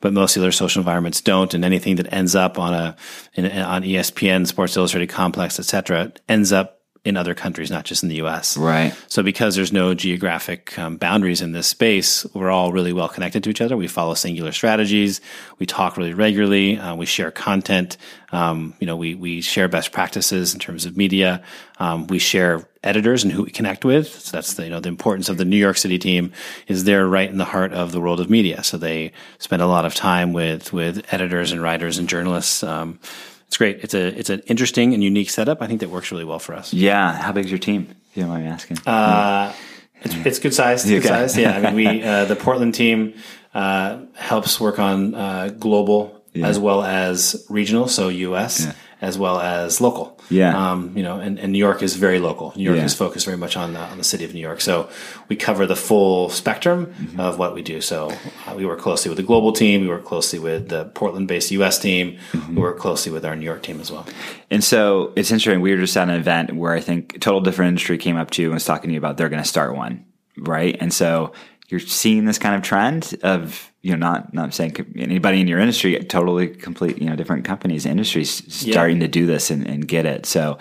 But 0.01 0.13
most 0.13 0.37
other 0.37 0.53
social 0.53 0.79
environments 0.79 1.19
don't, 1.19 1.53
and 1.53 1.65
anything 1.65 1.97
that 1.97 2.13
ends 2.13 2.33
up 2.33 2.57
on 2.57 2.73
a 2.73 2.95
in, 3.33 3.45
on 3.45 3.83
ESPN, 3.83 4.47
Sports 4.47 4.77
Illustrated, 4.77 5.09
Complex, 5.09 5.59
etc., 5.59 6.13
ends 6.29 6.53
up 6.53 6.78
in 7.05 7.15
other 7.15 7.33
countries, 7.33 7.71
not 7.71 7.85
just 7.85 8.03
in 8.03 8.09
the 8.09 8.15
U.S. 8.15 8.57
Right. 8.57 8.93
So 9.07 9.23
because 9.23 9.55
there's 9.55 9.71
no 9.71 9.93
geographic 9.93 10.77
um, 10.77 10.97
boundaries 10.97 11.41
in 11.41 11.53
this 11.53 11.67
space, 11.67 12.25
we're 12.33 12.49
all 12.49 12.73
really 12.73 12.91
well 12.91 13.07
connected 13.07 13.43
to 13.45 13.49
each 13.49 13.61
other. 13.61 13.77
We 13.77 13.87
follow 13.87 14.13
singular 14.15 14.51
strategies. 14.51 15.21
We 15.59 15.65
talk 15.65 15.95
really 15.95 16.13
regularly. 16.13 16.77
Uh, 16.77 16.95
we 16.95 17.05
share 17.05 17.31
content. 17.31 17.97
Um, 18.31 18.75
you 18.79 18.85
know, 18.85 18.97
we 18.97 19.15
we 19.15 19.41
share 19.41 19.67
best 19.67 19.91
practices 19.91 20.53
in 20.53 20.59
terms 20.59 20.85
of 20.85 20.97
media. 20.97 21.41
Um, 21.79 22.07
we 22.07 22.19
share 22.19 22.67
editors 22.83 23.23
and 23.23 23.31
who 23.31 23.43
we 23.43 23.51
connect 23.51 23.83
with. 23.83 24.07
So 24.07 24.31
that's 24.31 24.53
the 24.53 24.65
you 24.65 24.69
know 24.69 24.79
the 24.81 24.89
importance 24.89 25.29
of 25.29 25.37
the 25.37 25.45
New 25.45 25.57
York 25.57 25.77
City 25.77 25.97
team 25.97 26.33
is 26.67 26.83
they're 26.83 27.07
right 27.07 27.29
in 27.29 27.37
the 27.37 27.45
heart 27.45 27.73
of 27.73 27.91
the 27.91 28.01
world 28.01 28.19
of 28.19 28.29
media. 28.29 28.63
So 28.63 28.77
they 28.77 29.13
spend 29.37 29.61
a 29.61 29.67
lot 29.67 29.85
of 29.85 29.95
time 29.95 30.33
with 30.33 30.73
with 30.73 31.05
editors 31.13 31.51
and 31.51 31.61
writers 31.61 31.97
and 31.97 32.09
journalists. 32.09 32.61
Um, 32.61 32.99
it's 33.49 33.57
great. 33.57 33.79
It's 33.83 33.95
a 33.95 34.07
it's 34.19 34.29
an 34.29 34.41
interesting 34.45 34.93
and 34.93 35.03
unique 35.03 35.31
setup. 35.31 35.59
I 35.59 35.65
think 35.65 35.79
that 35.79 35.89
works 35.89 36.11
really 36.11 36.23
well 36.23 36.37
for 36.37 36.53
us. 36.53 36.71
Yeah. 36.71 37.13
How 37.19 37.31
big's 37.31 37.49
your 37.49 37.57
team? 37.57 37.87
If 38.11 38.17
you 38.17 38.21
don't 38.23 38.29
mind 38.31 38.43
me 38.45 38.49
asking. 38.51 38.77
Uh, 38.85 39.51
it's, 40.03 40.15
it's 40.25 40.39
good 40.39 40.53
size. 40.53 40.85
Good 40.85 40.99
Okay. 40.99 41.07
size. 41.07 41.35
Yeah. 41.35 41.57
I 41.57 41.71
mean, 41.71 41.75
we 41.75 42.03
uh, 42.11 42.25
the 42.25 42.35
Portland 42.35 42.75
team 42.75 43.15
uh, 43.55 44.01
helps 44.13 44.59
work 44.59 44.77
on 44.77 45.15
uh, 45.15 45.49
global 46.33 46.47
as 46.49 46.59
well 46.59 46.83
as 46.83 47.45
regional, 47.49 47.87
so 47.87 48.09
U.S. 48.09 48.67
as 49.01 49.17
well 49.17 49.39
as 49.39 49.79
local. 49.81 50.19
Yeah. 50.29 50.71
Um, 50.71 50.95
you 50.95 51.01
know, 51.01 51.19
and, 51.19 51.39
and 51.39 51.51
New 51.53 51.57
York 51.57 51.81
is 51.81 51.95
very 51.95 52.19
local. 52.19 52.53
New 52.55 52.63
York 52.63 52.77
Yeah. 52.77 52.83
is 52.85 52.93
focused 52.93 53.25
very 53.25 53.37
much 53.37 53.57
on 53.57 53.73
the, 53.73 53.79
on 53.79 53.97
the 53.97 54.03
city 54.03 54.25
of 54.25 54.33
New 54.33 54.41
York. 54.41 54.61
So 54.61 54.89
we 55.27 55.35
cover 55.35 55.65
the 55.65 55.75
full 55.75 56.29
spectrum 56.29 56.85
Mm-hmm. 56.87 57.19
of 57.19 57.39
what 57.39 57.55
we 57.55 57.61
do. 57.63 57.81
So 57.81 58.11
uh, 58.45 58.53
we 58.55 58.65
work 58.65 58.79
closely 58.79 59.09
with 59.09 59.17
the 59.17 59.23
global 59.23 59.51
team. 59.53 59.81
We 59.81 59.87
work 59.87 60.05
closely 60.05 60.37
with 60.37 60.69
the 60.69 60.85
Portland-based 60.85 61.49
U.S. 61.51 61.79
team. 61.79 62.19
Mm-hmm. 62.33 62.55
We 62.55 62.61
work 62.61 62.77
closely 62.77 63.11
with 63.11 63.25
our 63.25 63.35
New 63.35 63.45
York 63.45 63.63
team 63.63 63.79
as 63.81 63.89
well. 63.91 64.05
And 64.51 64.63
so 64.63 65.13
it's 65.15 65.31
interesting. 65.31 65.61
We 65.61 65.71
were 65.71 65.77
just 65.81 65.97
at 65.97 66.09
an 66.09 66.15
event 66.15 66.53
where 66.55 66.73
I 66.73 66.81
think 66.81 67.19
total 67.21 67.41
different 67.41 67.69
industry 67.69 67.97
came 67.97 68.17
up 68.17 68.29
to 68.31 68.41
you 68.43 68.49
and 68.49 68.53
was 68.55 68.65
talking 68.65 68.89
to 68.89 68.93
you 68.93 68.99
about 68.99 69.17
they're 69.17 69.29
going 69.29 69.41
to 69.41 69.47
start 69.49 69.75
one, 69.75 70.05
right? 70.37 70.77
And 70.79 70.93
so 70.93 71.31
you're 71.69 71.79
seeing 71.79 72.25
this 72.25 72.37
kind 72.37 72.55
of 72.55 72.61
trend 72.61 73.15
of 73.23 73.68
you 73.81 73.91
know 73.91 73.97
not 73.97 74.33
not 74.33 74.53
saying 74.53 74.75
anybody 74.97 75.39
in 75.41 75.47
your 75.47 75.59
industry 75.59 75.97
totally 76.05 76.47
complete 76.47 76.97
you 77.01 77.09
know 77.09 77.15
different 77.15 77.45
companies 77.45 77.85
industries 77.85 78.29
starting 78.53 78.99
to 78.99 79.07
do 79.07 79.25
this 79.25 79.49
and, 79.51 79.65
and 79.67 79.87
get 79.87 80.05
it. 80.05 80.25
So 80.25 80.57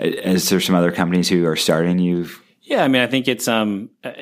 uh, 0.00 0.04
is 0.04 0.48
there 0.48 0.60
some 0.60 0.74
other 0.74 0.92
companies 0.92 1.28
who 1.28 1.46
are 1.46 1.56
starting 1.56 1.98
you? 1.98 2.28
Yeah, 2.62 2.84
I 2.84 2.88
mean, 2.88 3.02
I 3.02 3.06
think 3.06 3.28
it's 3.28 3.48
um 3.48 3.90
uh, 4.04 4.12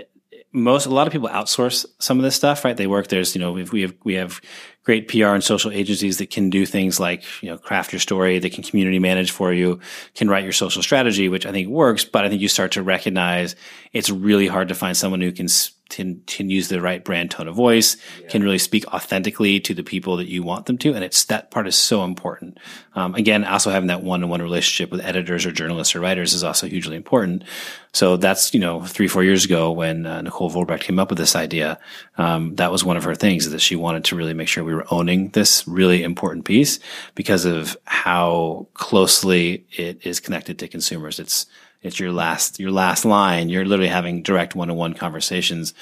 most 0.53 0.87
a 0.87 0.91
lot 0.91 1.07
of 1.07 1.13
people 1.13 1.29
outsource 1.29 1.85
some 1.99 2.19
of 2.19 2.23
this 2.25 2.35
stuff, 2.37 2.65
right? 2.65 2.77
They 2.77 2.87
work 2.87 3.09
there's 3.09 3.35
you 3.35 3.41
know 3.41 3.53
we've, 3.53 3.73
we 3.73 3.83
have 3.83 3.95
we 4.05 4.15
have 4.15 4.41
great 4.85 5.09
PR 5.09 5.35
and 5.35 5.43
social 5.43 5.73
agencies 5.73 6.19
that 6.19 6.31
can 6.31 6.49
do 6.49 6.65
things 6.65 7.01
like 7.01 7.25
you 7.43 7.51
know 7.51 7.59
craft 7.59 7.93
your 7.93 8.01
story, 8.01 8.39
they 8.39 8.49
can 8.51 8.63
community 8.63 8.99
manage 9.01 9.33
for 9.33 9.53
you, 9.53 9.81
can 10.15 10.29
write 10.29 10.45
your 10.45 10.53
social 10.53 10.83
strategy, 10.83 11.29
which 11.29 11.45
I 11.45 11.53
think 11.53 11.69
works. 11.69 12.05
But 12.05 12.25
I 12.25 12.29
think 12.29 12.41
you 12.41 12.49
start 12.49 12.73
to 12.73 12.83
recognize 12.83 13.57
it's 13.93 14.09
really 14.09 14.47
hard 14.47 14.69
to 14.69 14.75
find 14.75 14.97
someone 14.97 15.21
who 15.21 15.33
can. 15.33 15.47
s- 15.47 15.73
Can, 15.89 16.23
can 16.27 16.51
use 16.51 16.69
the 16.69 16.81
right 16.81 17.05
brand 17.05 17.31
tone 17.31 17.47
of 17.47 17.55
voice, 17.55 17.97
can 18.29 18.43
really 18.43 18.59
speak 18.59 18.85
authentically 18.93 19.61
to 19.61 19.73
the 19.73 19.85
people 19.85 20.17
that 20.17 20.29
you 20.29 20.43
want 20.43 20.67
them 20.67 20.79
to. 20.79 20.93
And 20.93 21.05
it's 21.05 21.25
that 21.27 21.53
part 21.53 21.69
is 21.69 21.77
so 21.77 22.03
important. 22.03 22.59
Um, 22.95 23.15
again, 23.15 23.45
also 23.45 23.71
having 23.71 23.87
that 23.87 24.03
one 24.03 24.25
on 24.25 24.29
one 24.29 24.43
relationship 24.43 24.91
with 24.91 25.01
editors 25.01 25.47
or 25.47 25.53
journalists 25.53 25.95
or 25.95 26.01
writers 26.01 26.35
is 26.35 26.43
also 26.43 26.67
hugely 26.67 26.97
important. 26.97 27.45
So 27.93 28.17
that's, 28.17 28.53
you 28.53 28.59
know, 28.61 28.83
three, 28.83 29.07
four 29.07 29.23
years 29.23 29.45
ago 29.45 29.71
when 29.71 30.07
uh, 30.07 30.23
Nicole 30.23 30.51
Vollebregt 30.51 30.81
came 30.81 30.99
up 30.99 31.09
with 31.09 31.19
this 31.19 31.37
idea, 31.37 31.79
um, 32.19 32.57
that 32.57 32.73
was 32.73 32.85
one 32.85 32.97
of 32.97 33.05
her 33.05 33.15
things 33.15 33.49
that 33.49 33.61
she 33.61 33.77
wanted 33.77 34.05
to 34.07 34.17
really 34.17 34.35
make 34.35 34.49
sure 34.49 34.65
we 34.65 34.75
were 34.75 34.87
owning 34.91 35.31
this 35.31 35.67
really 35.69 36.03
important 36.03 36.45
piece 36.45 36.81
because 37.15 37.45
of 37.45 37.77
how 37.85 38.67
closely 38.75 39.65
it 39.71 40.05
is 40.05 40.21
connected 40.21 40.59
to 40.59 40.69
consumers. 40.69 41.21
It's, 41.21 41.47
it's 41.83 41.99
your 42.01 42.13
last, 42.13 42.59
your 42.61 42.71
last 42.71 43.05
line. 43.05 43.49
You're 43.49 43.65
literally 43.65 43.89
having 43.91 44.23
direct 44.23 44.55
one-on-one 44.55 44.95
conversations 44.95 45.75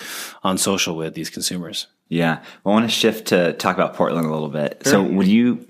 on 0.43 0.59
social 0.59 0.97
with 0.97 1.15
these 1.15 1.31
consumers. 1.31 1.87
Yeah, 2.09 2.43
well, 2.63 2.75
I 2.75 2.81
want 2.81 2.91
to 2.91 2.95
shift 2.95 3.29
to 3.29 3.55
talk 3.55 3.77
about 3.77 3.95
Portland 3.95 4.27
a 4.27 4.31
little 4.33 4.51
bit. 4.51 4.83
So 4.85 5.03
when 5.03 5.27
you 5.29 5.67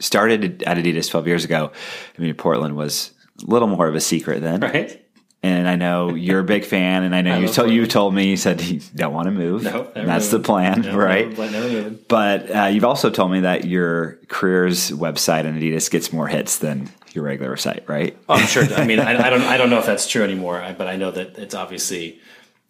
started 0.00 0.62
at 0.62 0.78
Adidas 0.78 1.10
12 1.10 1.26
years 1.26 1.44
ago, 1.44 1.70
I 2.18 2.22
mean 2.22 2.34
Portland 2.34 2.76
was 2.76 3.12
a 3.46 3.50
little 3.50 3.68
more 3.68 3.86
of 3.86 3.94
a 3.94 4.00
secret 4.00 4.40
then, 4.40 4.60
Right. 4.60 5.04
and 5.42 5.68
I 5.68 5.76
know 5.76 6.14
you're 6.14 6.40
a 6.40 6.44
big 6.44 6.64
fan, 6.64 7.02
and 7.02 7.14
I 7.14 7.20
know 7.20 7.34
I 7.34 7.38
you 7.40 7.48
told 7.48 7.70
you 7.70 7.86
told 7.86 8.14
me 8.14 8.30
you 8.30 8.38
said 8.38 8.62
you 8.62 8.80
don't 8.94 9.12
want 9.12 9.26
to 9.26 9.32
move. 9.32 9.64
No, 9.64 9.90
that's 9.94 10.30
the 10.30 10.38
plan, 10.40 10.80
No, 10.80 10.96
right? 10.96 11.28
never- 11.28 11.50
never. 11.50 11.90
But 12.08 12.50
uh, 12.56 12.64
you've 12.72 12.84
also 12.84 13.10
told 13.10 13.30
me 13.30 13.40
that 13.40 13.66
your 13.66 14.18
careers 14.28 14.90
website 14.90 15.44
and 15.44 15.60
Adidas 15.60 15.90
gets 15.90 16.10
more 16.12 16.26
hits 16.26 16.56
than 16.58 16.88
your 17.16 17.24
regular 17.24 17.56
site, 17.56 17.84
right? 17.88 18.16
Oh, 18.28 18.34
I'm 18.34 18.46
sure. 18.46 18.62
I 18.76 18.84
mean, 18.86 19.00
I, 19.00 19.26
I 19.26 19.30
don't. 19.30 19.42
I 19.42 19.56
don't 19.56 19.70
know 19.70 19.78
if 19.78 19.86
that's 19.86 20.06
true 20.06 20.22
anymore. 20.22 20.62
But 20.78 20.86
I 20.86 20.96
know 20.96 21.10
that 21.10 21.38
it's 21.38 21.54
obviously 21.54 22.20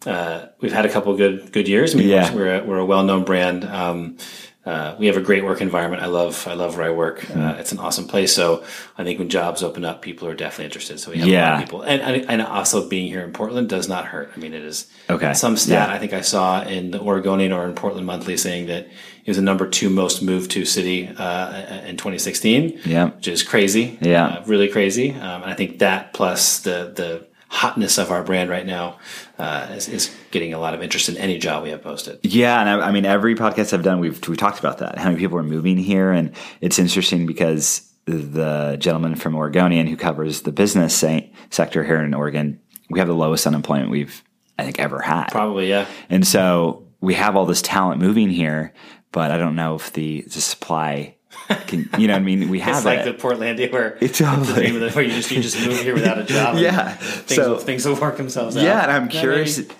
uh, 0.05 0.47
we've 0.61 0.73
had 0.73 0.85
a 0.85 0.89
couple 0.89 1.15
good 1.15 1.51
good 1.51 1.67
years. 1.67 1.93
I 1.93 1.97
mean, 1.99 2.07
Yeah. 2.07 2.33
we're 2.33 2.61
a, 2.61 2.63
we're 2.63 2.79
a 2.79 2.85
well 2.85 3.03
known 3.03 3.23
brand. 3.25 3.63
Um, 3.65 4.17
uh, 4.67 4.95
we 4.99 5.07
have 5.07 5.17
a 5.17 5.21
great 5.21 5.43
work 5.43 5.61
environment. 5.61 6.03
I 6.03 6.07
love 6.07 6.45
I 6.47 6.53
love 6.53 6.75
where 6.77 6.85
I 6.85 6.93
work. 7.03 7.21
Mm-hmm. 7.21 7.41
Uh, 7.41 7.53
it's 7.61 7.71
an 7.71 7.79
awesome 7.79 8.05
place. 8.07 8.33
So 8.33 8.63
I 8.97 9.03
think 9.05 9.17
when 9.19 9.29
jobs 9.29 9.63
open 9.63 9.85
up, 9.85 10.01
people 10.01 10.27
are 10.27 10.35
definitely 10.35 10.65
interested. 10.65 10.99
So 10.99 11.11
we 11.11 11.17
have 11.19 11.27
a 11.27 11.31
lot 11.31 11.37
Yeah. 11.37 11.53
of 11.55 11.63
people, 11.65 11.81
and, 11.83 12.01
and 12.01 12.15
and 12.29 12.41
also 12.41 12.87
being 12.89 13.07
here 13.07 13.23
in 13.23 13.31
Portland 13.31 13.69
does 13.69 13.87
not 13.87 14.05
hurt. 14.07 14.31
I 14.35 14.39
mean, 14.39 14.53
it 14.53 14.63
is 14.63 14.87
Okay. 15.09 15.33
Some 15.33 15.55
stat 15.57 15.87
Yeah. 15.89 15.95
I 15.95 15.99
think 15.99 16.13
I 16.13 16.21
saw 16.21 16.63
in 16.63 16.91
the 16.91 16.99
Oregonian 16.99 17.53
or 17.53 17.65
in 17.65 17.73
Portland 17.75 18.05
Monthly 18.05 18.35
saying 18.37 18.67
that 18.67 18.83
it 19.25 19.27
was 19.31 19.37
the 19.37 19.43
number 19.43 19.67
two 19.69 19.89
most 19.89 20.21
moved 20.21 20.51
to 20.51 20.65
city 20.65 21.07
uh, 21.17 21.81
in 21.85 21.95
2016. 21.97 22.79
Yeah. 22.85 23.05
which 23.15 23.27
is 23.27 23.43
crazy. 23.43 23.97
Yeah. 24.01 24.25
Uh, 24.27 24.43
really 24.47 24.67
crazy. 24.67 25.11
Um, 25.11 25.43
and 25.43 25.51
I 25.51 25.53
think 25.53 25.79
that 25.79 26.13
plus 26.13 26.59
the 26.59 26.91
the 26.95 27.27
hotness 27.49 27.97
of 27.97 28.11
our 28.11 28.23
brand 28.23 28.49
right 28.49 28.65
now 28.65 28.99
uh, 29.39 29.67
is, 29.71 29.87
is 29.87 30.15
getting 30.31 30.53
a 30.53 30.59
lot 30.59 30.73
of 30.73 30.81
interest 30.81 31.09
in 31.09 31.17
any 31.17 31.37
job 31.37 31.63
we 31.63 31.69
have 31.69 31.81
posted. 31.81 32.19
Yeah, 32.23 32.59
and 32.59 32.69
I, 32.69 32.87
I 32.87 32.91
mean, 32.91 33.05
every 33.05 33.35
podcast 33.35 33.73
I've 33.73 33.83
done, 33.83 33.99
we've 33.99 34.25
we 34.27 34.35
talked 34.35 34.59
about 34.59 34.79
that. 34.79 34.97
How 34.97 35.05
many 35.05 35.17
people 35.17 35.37
are 35.37 35.43
moving 35.43 35.77
here, 35.77 36.11
and 36.11 36.33
it's 36.61 36.79
interesting 36.79 37.25
because 37.25 37.89
the 38.05 38.77
gentleman 38.79 39.15
from 39.15 39.35
Oregonian 39.35 39.87
who 39.87 39.97
covers 39.97 40.41
the 40.41 40.51
business 40.51 40.95
se- 40.95 41.31
sector 41.49 41.83
here 41.83 42.01
in 42.01 42.13
Oregon, 42.13 42.59
we 42.89 42.99
have 42.99 43.07
the 43.07 43.13
lowest 43.13 43.45
unemployment 43.45 43.89
we've 43.91 44.23
I 44.57 44.63
think 44.63 44.79
ever 44.79 44.99
had, 45.01 45.27
Probably, 45.27 45.69
yeah. 45.69 45.85
and 46.09 46.25
so 46.25 46.87
we 47.01 47.13
have 47.13 47.35
all 47.35 47.45
this 47.45 47.61
talent 47.61 48.01
moving 48.01 48.29
here, 48.29 48.73
but 49.11 49.29
I 49.31 49.37
don't 49.37 49.55
know 49.55 49.75
if 49.75 49.93
the 49.93 50.21
the 50.21 50.41
supply 50.41 51.16
can, 51.55 51.89
you 51.97 52.07
know, 52.07 52.13
what 52.13 52.19
I 52.21 52.23
mean, 52.23 52.49
we 52.49 52.59
have 52.59 52.77
It's 52.77 52.85
like 52.85 52.99
it. 52.99 53.05
the 53.05 53.13
Portlandia 53.27 53.71
where 53.71 53.97
It's 54.01 54.19
the 54.19 54.25
totally- 54.25 54.53
dream 54.53 54.75
of 54.75 54.81
the, 54.81 54.89
where 54.91 55.03
you 55.03 55.11
just 55.11 55.31
you 55.31 55.41
just 55.41 55.59
move 55.65 55.79
here 55.81 55.93
without 55.93 56.17
a 56.17 56.23
job. 56.35 56.57
Yeah. 56.57 56.91
things, 56.93 57.35
So- 57.35 57.51
will, 57.53 57.59
things 57.59 57.85
will 57.85 57.95
work 57.95 58.17
themselves 58.17 58.57
out. 58.57 58.63
Yeah, 58.63 58.81
and 58.83 58.91
I'm 58.91 59.05
Yeah, 59.09 59.19
curious. 59.21 59.57
maybe. 59.59 59.73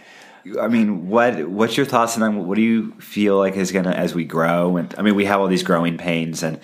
I 0.62 0.70
mean, 0.70 1.10
what 1.10 1.48
what's 1.50 1.76
your 1.76 1.86
thoughts 1.86 2.18
on? 2.18 2.48
What 2.48 2.56
do 2.56 2.62
you 2.62 2.92
feel 3.00 3.38
like 3.38 3.58
is 3.58 3.74
gonna 3.74 3.92
as 3.92 4.16
we 4.16 4.24
grow? 4.24 4.78
And 4.78 4.94
I 4.98 5.02
mean, 5.02 5.16
we 5.16 5.26
have 5.26 5.42
all 5.42 5.48
these 5.48 5.64
growing 5.64 5.98
pains, 5.98 6.42
and 6.42 6.58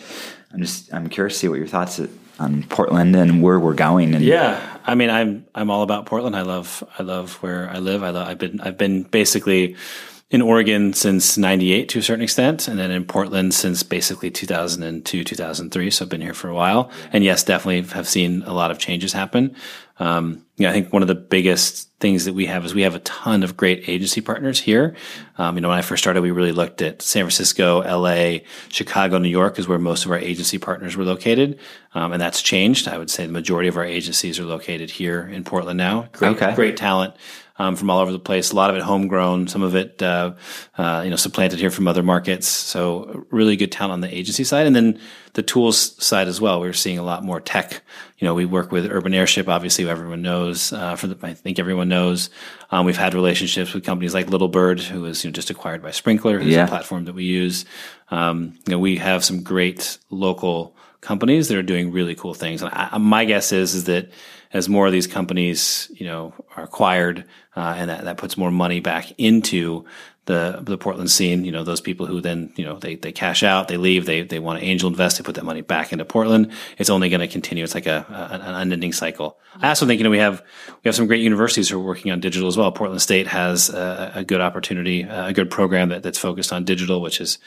I'm 0.54 0.62
just 0.62 0.94
I'm 0.94 1.10
curious 1.10 1.34
to 1.34 1.40
see 1.40 1.48
what 1.50 1.58
your 1.58 1.68
thoughts 1.68 2.00
on 2.40 2.64
Portland 2.64 3.14
and 3.16 3.42
where 3.44 3.60
we're 3.60 3.74
going. 3.74 4.16
And 4.16 4.24
Yeah, 4.24 4.58
I 4.86 4.96
mean, 4.96 5.10
I'm 5.10 5.46
I'm 5.54 5.70
all 5.70 5.84
about 5.84 6.06
Portland. 6.06 6.34
I 6.34 6.44
love 6.44 6.82
I 6.98 7.04
love 7.04 7.34
where 7.44 7.70
I 7.70 7.80
live. 7.80 8.04
I 8.04 8.12
love, 8.12 8.26
I've 8.26 8.38
been 8.38 8.62
I've 8.62 8.78
been 8.78 9.04
basically 9.04 9.76
in 10.34 10.42
Oregon 10.42 10.94
since 10.94 11.38
'98 11.38 11.88
to 11.90 12.00
a 12.00 12.02
certain 12.02 12.24
extent, 12.24 12.68
and 12.68 12.80
then 12.80 12.90
in 12.90 13.06
Portland 13.06 13.54
since 13.54 13.84
basically 13.84 14.32
2002 14.32 15.24
2003. 15.24 15.92
So 15.92 16.04
I've 16.04 16.10
been 16.10 16.22
here 16.22 16.34
for 16.34 16.50
a 16.50 16.56
while, 16.56 16.90
and 17.14 17.24
yes, 17.24 17.44
definitely 17.44 17.84
have 17.94 18.08
seen 18.08 18.42
a 18.44 18.54
lot 18.54 18.72
of 18.72 18.80
changes 18.80 19.14
happen. 19.14 19.56
Um, 20.00 20.46
yeah, 20.58 20.70
I 20.70 20.74
think 20.74 20.92
one 20.92 21.02
of 21.04 21.08
the 21.08 21.16
biggest 21.16 21.90
things 22.00 22.26
that 22.26 22.34
we 22.34 22.48
have 22.48 22.66
is 22.66 22.74
we 22.74 22.82
have 22.82 22.96
a 22.96 23.00
ton 23.00 23.44
of 23.44 23.56
great 23.56 23.88
agency 23.88 24.22
partners 24.22 24.60
here. 24.60 24.96
Um, 25.38 25.56
you 25.56 25.62
know, 25.62 25.70
when 25.70 25.78
I 25.78 25.82
first 25.82 26.04
started, 26.04 26.22
we 26.22 26.32
really 26.32 26.52
looked 26.52 26.82
at 26.82 27.02
San 27.02 27.24
Francisco, 27.24 27.80
LA, 27.82 28.40
Chicago, 28.70 29.20
New 29.20 29.30
York 29.30 29.60
is 29.60 29.68
where 29.68 29.80
most 29.80 30.06
of 30.06 30.12
our 30.12 30.18
agency 30.18 30.58
partners 30.58 30.96
were 30.98 31.04
located. 31.06 31.60
Um, 31.94 32.12
and 32.12 32.22
that's 32.22 32.42
changed. 32.42 32.88
I 32.88 32.98
would 32.98 33.10
say 33.12 33.26
the 33.26 33.32
majority 33.32 33.70
of 33.70 33.78
our 33.78 33.84
agencies 33.86 34.40
are 34.40 34.46
located 34.46 34.90
here 34.90 35.22
in 35.28 35.44
Portland 35.44 35.78
now. 35.78 36.10
Great, 36.12 36.32
Okay. 36.42 36.56
great 36.56 36.78
talent. 36.78 37.14
Um, 37.58 37.76
from 37.76 37.92
all 37.92 38.00
over 38.00 38.12
the 38.12 38.18
place, 38.20 38.52
a 38.52 38.56
lot 38.56 38.72
of 38.72 38.76
it 38.76 38.82
homegrown, 38.82 39.48
some 39.48 39.62
of 39.62 39.76
it, 39.76 40.02
uh, 40.02 40.34
uh, 40.76 41.02
you 41.04 41.12
know, 41.12 41.16
supplanted 41.16 41.60
here 41.60 41.70
from 41.70 41.88
other 41.88 42.02
markets. 42.02 42.48
So 42.48 43.28
really 43.30 43.56
good 43.56 43.72
talent 43.72 43.94
on 43.94 44.02
the 44.02 44.14
agency 44.14 44.44
side. 44.44 44.66
And 44.66 44.76
then 44.76 45.00
the 45.34 45.44
tools 45.44 46.04
side 46.04 46.28
as 46.28 46.40
well. 46.40 46.60
We're 46.60 46.74
seeing 46.74 47.00
a 47.00 47.04
lot 47.04 47.24
more 47.24 47.40
tech. 47.42 47.82
You 48.20 48.26
know, 48.26 48.34
we 48.36 48.46
work 48.46 48.72
with 48.72 48.90
Urban 48.90 49.14
Airship, 49.14 49.50
obviously, 49.50 49.90
everyone 49.90 50.22
knows. 50.22 50.72
Uh, 50.72 50.96
for 50.96 51.08
the, 51.08 51.18
I 51.28 51.34
think 51.34 51.60
everyone 51.60 51.90
knows. 51.90 52.30
Um, 52.72 52.86
we've 52.86 52.98
had 52.98 53.14
relationships 53.14 53.74
with 53.74 53.84
companies 53.84 54.14
like 54.14 54.30
Little 54.30 54.48
Bird, 54.48 54.80
who 54.80 55.02
was 55.02 55.24
you 55.24 55.30
know 55.30 55.34
just 55.34 55.50
acquired 55.50 55.82
by 55.82 55.90
Sprinklr, 55.90 56.42
who's 56.42 56.54
Yeah. 56.54 56.66
a 56.66 56.68
platform 56.68 57.06
that 57.06 57.14
we 57.16 57.24
use. 57.26 57.66
Um, 58.12 58.54
you 58.66 58.72
know, 58.72 58.80
we 58.80 58.98
have 58.98 59.26
some 59.26 59.44
great 59.44 59.98
local 60.10 60.76
companies 61.02 61.48
that 61.50 61.58
are 61.58 61.64
doing 61.64 61.92
really 61.92 62.16
cool 62.16 62.34
things. 62.34 62.62
And 62.62 62.72
I, 62.74 62.98
my 62.98 63.26
guess 63.26 63.52
is 63.52 63.74
is 63.76 63.86
that 63.86 64.10
as 64.54 64.70
more 64.70 64.86
of 64.86 64.94
these 64.94 65.08
companies, 65.08 65.90
you 65.94 66.06
know, 66.06 66.34
are 66.56 66.64
acquired, 66.64 67.26
uh, 67.56 67.76
and 67.78 67.90
that, 67.90 68.04
that 68.06 68.18
puts 68.18 68.38
more 68.38 68.52
money 68.52 68.80
back 68.80 69.12
into 69.18 69.86
the 70.26 70.60
the 70.62 70.78
Portland 70.78 71.12
scene. 71.12 71.44
You 71.44 71.52
know, 71.52 71.64
those 71.64 71.82
people 71.82 72.06
who 72.06 72.22
then 72.22 72.54
you 72.56 72.66
know 72.66 72.80
they 72.80 72.96
they 72.96 73.12
cash 73.12 73.44
out, 73.44 73.68
they 73.68 73.78
leave, 73.78 74.06
they 74.06 74.22
they 74.22 74.40
want 74.40 74.60
to 74.60 74.66
angel 74.66 74.90
invest, 74.90 75.18
they 75.18 75.24
put 75.24 75.36
that 75.36 75.44
money 75.44 75.62
back 75.62 75.92
into 75.92 76.06
Portland. 76.06 76.52
It's 76.78 76.90
only 76.90 77.10
going 77.10 77.20
to 77.20 77.28
continue. 77.28 77.64
It's 77.64 77.76
like 77.76 77.88
a, 77.88 78.06
a 78.10 78.36
an 78.36 78.42
unending 78.42 78.94
cycle. 78.94 79.38
I 79.62 79.70
also 79.70 79.86
think 79.86 80.00
you 80.00 80.06
know 80.06 80.10
we 80.10 80.20
have 80.20 80.42
we 80.84 80.88
have 80.88 80.96
some 80.96 81.08
great 81.08 81.22
universities 81.22 81.70
who 81.70 81.78
are 81.78 81.84
working 81.84 82.12
on 82.12 82.22
digital 82.22 82.48
as 82.48 82.56
well. 82.58 82.72
Portland 82.72 83.02
State 83.02 83.28
has 83.28 83.70
a, 83.70 84.14
a 84.16 84.24
good 84.24 84.40
opportunity, 84.40 85.02
a 85.02 85.34
good 85.34 85.52
program 85.52 85.90
that, 85.90 86.04
that's 86.04 86.18
focused 86.18 86.54
on 86.54 86.64
digital, 86.64 87.02
which 87.02 87.20
is 87.20 87.38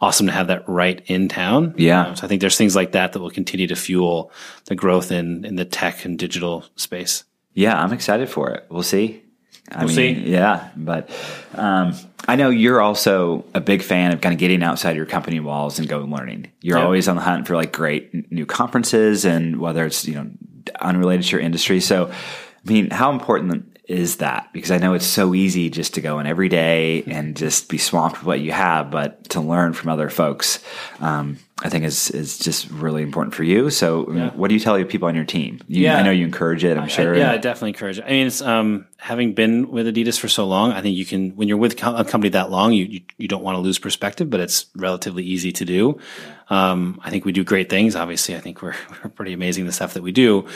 awesome 0.00 0.26
to 0.26 0.32
have 0.32 0.48
that 0.48 0.68
right 0.68 1.02
in 1.06 1.28
town. 1.28 1.74
Yeah. 1.78 2.08
Uh, 2.08 2.14
so 2.16 2.26
I 2.26 2.28
think 2.28 2.42
there's 2.42 2.58
things 2.58 2.76
like 2.76 2.92
that 2.92 3.14
that 3.14 3.20
will 3.20 3.30
continue 3.30 3.66
to 3.68 3.76
fuel 3.76 4.30
the 4.66 4.74
growth 4.74 5.10
in 5.10 5.44
in 5.46 5.56
the 5.56 5.64
tech 5.64 6.04
and 6.04 6.18
digital 6.18 6.66
space. 6.76 7.24
yeah, 7.54 7.82
I'm 7.82 7.94
excited 7.94 8.28
for 8.28 8.50
it. 8.50 8.66
We'll 8.68 8.82
see. 8.82 9.22
I 9.70 9.84
We'll 9.84 9.94
mean, 9.94 10.24
see. 10.24 10.30
Yeah, 10.30 10.70
but 10.76 11.10
um, 11.54 11.94
I 12.28 12.36
know 12.36 12.50
you're 12.50 12.80
also 12.80 13.44
a 13.54 13.60
big 13.60 13.82
fan 13.82 14.12
of 14.12 14.20
kind 14.20 14.32
of 14.32 14.38
getting 14.38 14.62
outside 14.62 14.96
your 14.96 15.06
company 15.06 15.40
walls 15.40 15.78
and 15.78 15.88
going 15.88 16.10
learning. 16.10 16.52
You're 16.60 16.78
always 16.78 17.08
on 17.08 17.16
the 17.16 17.22
hunt 17.22 17.46
for 17.46 17.56
like 17.56 17.72
great 17.72 18.30
new 18.30 18.46
conferences 18.46 19.24
and 19.24 19.58
whether 19.58 19.84
it's 19.86 20.06
you 20.06 20.14
know 20.14 20.30
unrelated 20.80 21.26
to 21.26 21.32
your 21.32 21.40
industry. 21.40 21.80
So, 21.80 22.10
I 22.10 22.70
mean, 22.70 22.90
how 22.90 23.10
important 23.10 23.78
is 23.88 24.16
that? 24.16 24.52
Because 24.52 24.70
I 24.70 24.78
know 24.78 24.94
it's 24.94 25.06
so 25.06 25.34
easy 25.34 25.70
just 25.70 25.94
to 25.94 26.00
go 26.00 26.18
in 26.18 26.26
every 26.26 26.48
day 26.48 27.04
and 27.04 27.36
just 27.36 27.68
be 27.68 27.78
swamped 27.78 28.18
with 28.18 28.26
what 28.26 28.40
you 28.40 28.52
have, 28.52 28.90
but 28.90 29.28
to 29.30 29.40
learn 29.40 29.72
from 29.72 29.90
other 29.90 30.10
folks, 30.10 30.58
um, 31.00 31.38
I 31.62 31.70
think 31.70 31.84
is 31.86 32.10
is 32.10 32.38
just 32.38 32.70
really 32.70 33.02
important 33.02 33.34
for 33.34 33.42
you. 33.42 33.70
So, 33.70 34.12
Yeah. 34.12 34.30
what 34.34 34.48
do 34.48 34.54
you 34.54 34.60
tell 34.60 34.76
your 34.76 34.86
people 34.86 35.08
on 35.08 35.14
your 35.14 35.24
team? 35.24 35.60
You, 35.68 35.84
Yeah. 35.84 35.96
I 35.96 36.02
know 36.02 36.10
you 36.10 36.26
encourage 36.26 36.64
it. 36.64 36.76
I'm 36.76 36.86
sure. 36.88 37.14
I, 37.14 37.18
yeah, 37.18 37.32
I 37.32 37.38
definitely 37.38 37.70
encourage 37.70 37.98
it. 37.98 38.04
I 38.06 38.10
mean, 38.10 38.26
it's 38.26 38.42
um, 38.42 38.86
having 38.98 39.32
been 39.32 39.70
with 39.70 39.86
Adidas 39.86 40.18
for 40.20 40.28
so 40.28 40.46
long, 40.46 40.72
I 40.72 40.82
think 40.82 40.96
you 40.98 41.06
can 41.06 41.30
when 41.30 41.48
you're 41.48 41.56
with 41.56 41.72
a 41.82 42.04
company 42.04 42.28
that 42.30 42.50
long, 42.50 42.74
you 42.74 42.84
you, 42.84 43.00
you 43.16 43.26
don't 43.26 43.42
want 43.42 43.56
to 43.56 43.60
lose 43.60 43.78
perspective, 43.78 44.28
but 44.28 44.40
it's 44.40 44.66
relatively 44.76 45.24
easy 45.24 45.50
to 45.52 45.64
do. 45.64 45.98
Um, 46.50 47.00
I 47.02 47.08
think 47.10 47.24
we 47.24 47.32
do 47.32 47.42
great 47.42 47.70
things. 47.70 47.96
Obviously, 47.96 48.36
I 48.36 48.40
think 48.40 48.60
we're 48.60 48.74
we're 49.02 49.08
pretty 49.10 49.32
amazing 49.32 49.64
the 49.64 49.72
stuff 49.72 49.94
that 49.94 50.02
we 50.02 50.12
do. 50.12 50.46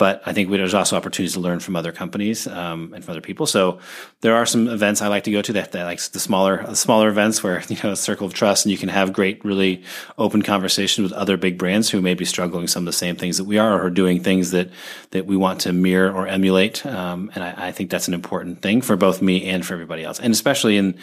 But 0.00 0.22
I 0.24 0.32
think 0.32 0.48
there's 0.48 0.72
also 0.72 0.96
opportunities 0.96 1.34
to 1.34 1.40
learn 1.40 1.60
from 1.60 1.76
other 1.76 1.92
companies 1.92 2.46
um, 2.46 2.94
and 2.94 3.04
from 3.04 3.12
other 3.12 3.20
people. 3.20 3.44
So 3.44 3.80
there 4.22 4.34
are 4.34 4.46
some 4.46 4.66
events 4.66 5.02
I 5.02 5.08
like 5.08 5.24
to 5.24 5.30
go 5.30 5.42
to 5.42 5.52
that, 5.52 5.72
that 5.72 5.84
like 5.84 6.00
the 6.00 6.18
smaller 6.18 6.74
smaller 6.74 7.10
events 7.10 7.42
where 7.42 7.62
you 7.68 7.76
know 7.84 7.92
a 7.92 7.96
circle 7.96 8.26
of 8.26 8.32
trust 8.32 8.64
and 8.64 8.72
you 8.72 8.78
can 8.78 8.88
have 8.88 9.12
great, 9.12 9.44
really 9.44 9.84
open 10.16 10.40
conversations 10.40 11.02
with 11.02 11.12
other 11.12 11.36
big 11.36 11.58
brands 11.58 11.90
who 11.90 12.00
may 12.00 12.14
be 12.14 12.24
struggling 12.24 12.66
some 12.66 12.84
of 12.84 12.86
the 12.86 12.94
same 12.94 13.14
things 13.14 13.36
that 13.36 13.44
we 13.44 13.58
are 13.58 13.78
or 13.84 13.90
doing 13.90 14.22
things 14.22 14.52
that 14.52 14.70
that 15.10 15.26
we 15.26 15.36
want 15.36 15.60
to 15.60 15.72
mirror 15.74 16.10
or 16.10 16.26
emulate. 16.26 16.86
Um, 16.86 17.30
and 17.34 17.44
I, 17.44 17.68
I 17.68 17.72
think 17.72 17.90
that's 17.90 18.08
an 18.08 18.14
important 18.14 18.62
thing 18.62 18.80
for 18.80 18.96
both 18.96 19.20
me 19.20 19.44
and 19.50 19.66
for 19.66 19.74
everybody 19.74 20.02
else, 20.02 20.18
and 20.18 20.32
especially 20.32 20.78
in 20.78 20.96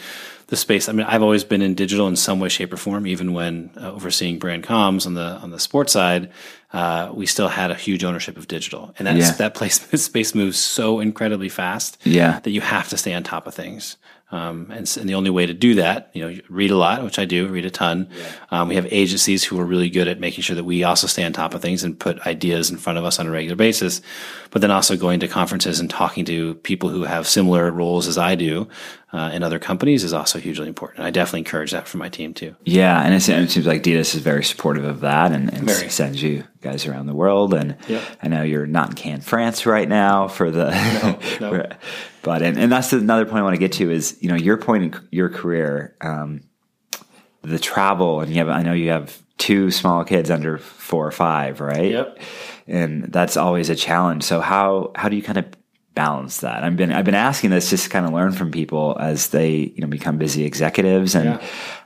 the 0.48 0.56
space. 0.56 0.88
I 0.88 0.92
mean, 0.92 1.06
I've 1.06 1.22
always 1.22 1.44
been 1.44 1.62
in 1.62 1.74
digital 1.74 2.08
in 2.08 2.16
some 2.16 2.40
way, 2.40 2.48
shape, 2.48 2.72
or 2.72 2.76
form. 2.76 3.06
Even 3.06 3.32
when 3.32 3.70
uh, 3.76 3.92
overseeing 3.92 4.38
brand 4.38 4.64
comms 4.64 5.06
on 5.06 5.14
the 5.14 5.36
on 5.42 5.50
the 5.50 5.58
sports 5.60 5.92
side, 5.92 6.30
uh, 6.72 7.10
we 7.14 7.26
still 7.26 7.48
had 7.48 7.70
a 7.70 7.74
huge 7.74 8.02
ownership 8.04 8.36
of 8.36 8.48
digital, 8.48 8.94
and 8.98 9.06
that's, 9.06 9.18
Yeah. 9.18 9.32
that 9.36 9.54
place 9.54 9.80
space 10.02 10.34
moves 10.34 10.58
so 10.58 11.00
incredibly 11.00 11.48
fast 11.48 11.98
Yeah. 12.04 12.40
that 12.40 12.50
you 12.50 12.60
have 12.60 12.88
to 12.90 12.96
stay 12.96 13.14
on 13.14 13.22
top 13.22 13.46
of 13.46 13.54
things. 13.54 13.96
Um, 14.30 14.66
and, 14.70 14.80
and 15.00 15.08
the 15.08 15.14
only 15.14 15.30
way 15.30 15.46
to 15.46 15.54
do 15.54 15.76
that, 15.76 16.10
you 16.12 16.20
know, 16.20 16.28
you 16.28 16.42
read 16.50 16.70
a 16.70 16.76
lot, 16.76 17.02
which 17.02 17.18
I 17.18 17.24
do, 17.24 17.46
read 17.48 17.64
a 17.64 17.70
ton. 17.70 18.10
Um, 18.50 18.68
we 18.68 18.74
have 18.74 18.86
agencies 18.90 19.42
who 19.42 19.58
are 19.58 19.64
really 19.64 19.88
good 19.88 20.06
at 20.06 20.20
making 20.20 20.42
sure 20.42 20.54
that 20.54 20.64
we 20.64 20.84
also 20.84 21.06
stay 21.06 21.24
on 21.24 21.32
top 21.32 21.54
of 21.54 21.62
things 21.62 21.82
and 21.82 21.98
put 21.98 22.20
ideas 22.26 22.68
in 22.70 22.76
front 22.76 22.98
of 22.98 23.06
us 23.06 23.18
on 23.18 23.26
a 23.26 23.30
regular 23.30 23.56
basis. 23.56 24.02
But 24.50 24.60
then 24.60 24.70
also 24.70 24.98
going 24.98 25.20
to 25.20 25.28
conferences 25.28 25.80
and 25.80 25.88
talking 25.88 26.26
to 26.26 26.56
people 26.56 26.90
who 26.90 27.04
have 27.04 27.26
similar 27.26 27.70
roles 27.70 28.06
as 28.06 28.18
I 28.18 28.34
do 28.34 28.68
uh, 29.10 29.30
in 29.32 29.42
other 29.42 29.58
companies 29.58 30.04
is 30.04 30.12
also 30.12 30.38
hugely 30.38 30.68
important. 30.68 31.06
I 31.06 31.10
definitely 31.10 31.40
encourage 31.40 31.70
that 31.70 31.88
for 31.88 31.96
my 31.96 32.10
team 32.10 32.34
too. 32.34 32.54
Yeah, 32.64 33.00
and 33.02 33.14
it 33.14 33.20
seems, 33.20 33.66
like 33.66 33.82
Adidas 33.82 34.14
is 34.14 34.16
very 34.16 34.44
supportive 34.44 34.84
of 34.84 35.00
that 35.00 35.32
and, 35.32 35.52
and 35.52 35.70
sends 35.90 36.22
you 36.22 36.44
guys 36.60 36.86
around 36.86 37.06
the 37.06 37.14
world. 37.14 37.54
And 37.54 37.76
Yep. 37.88 38.02
I 38.22 38.28
know 38.28 38.42
you're 38.42 38.66
not 38.66 38.90
in 38.90 38.94
Cannes, 38.96 39.22
France 39.22 39.64
right 39.64 39.88
now 39.88 40.28
for 40.28 40.50
the, 40.50 40.70
no. 41.40 41.70
but 42.22 42.42
and, 42.42 42.58
and 42.58 42.70
that's 42.70 42.92
another 42.92 43.24
point 43.24 43.38
I 43.38 43.42
want 43.42 43.54
to 43.54 43.60
get 43.60 43.72
to 43.74 43.90
is 43.90 44.18
you 44.20 44.28
know 44.28 44.36
your 44.36 44.58
point 44.58 44.82
in 44.82 45.00
your 45.10 45.30
career, 45.30 45.96
um, 46.02 46.42
the 47.42 47.58
travel, 47.58 48.20
and 48.20 48.30
you 48.30 48.38
have 48.38 48.50
I 48.50 48.62
know 48.62 48.74
you 48.74 48.90
have 48.90 49.22
two 49.38 49.70
small 49.70 50.04
kids 50.04 50.30
under 50.30 50.58
four 50.58 51.06
or 51.06 51.12
five, 51.12 51.60
right? 51.60 51.92
Yep. 51.92 52.18
And 52.66 53.04
that's 53.04 53.38
always 53.38 53.70
a 53.70 53.76
challenge. 53.76 54.24
So 54.24 54.40
how 54.42 54.92
how 54.94 55.08
do 55.08 55.16
you 55.16 55.22
kind 55.22 55.38
of 55.38 55.46
balance 55.98 56.38
that? 56.42 56.62
I've 56.62 56.76
been 56.76 56.92
I've 56.92 57.04
been 57.04 57.16
asking 57.16 57.50
this 57.50 57.70
just 57.70 57.84
to 57.84 57.90
kind 57.90 58.06
of 58.06 58.12
learn 58.12 58.30
from 58.30 58.52
people 58.52 58.96
as 59.00 59.30
they 59.30 59.72
you 59.74 59.80
know 59.80 59.88
become 59.88 60.16
busy 60.16 60.44
executives, 60.44 61.16
and 61.16 61.40
yeah. 61.40 61.40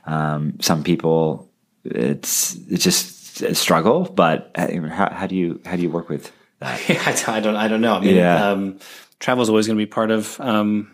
um, 0.05 0.53
some 0.61 0.83
people 0.83 1.49
it's 1.83 2.55
it's 2.69 2.83
just 2.83 3.41
a 3.41 3.55
struggle. 3.55 4.03
But 4.03 4.51
uh, 4.53 4.67
how, 4.89 5.09
how 5.11 5.25
do 5.25 5.35
you 5.35 5.59
how 5.65 5.75
do 5.75 5.81
you 5.81 5.89
work 5.89 6.09
with 6.09 6.31
that? 6.59 7.27
I 7.27 7.39
don't 7.39 7.55
I 7.55 7.67
don't 7.67 7.81
know. 7.81 7.95
I 7.95 7.99
mean, 8.01 8.15
yeah. 8.15 8.51
um, 8.51 8.79
travel 9.19 9.41
is 9.41 9.49
always 9.49 9.65
going 9.65 9.79
to 9.79 9.81
be 9.81 9.89
part 9.89 10.11
of. 10.11 10.39
Um, 10.39 10.91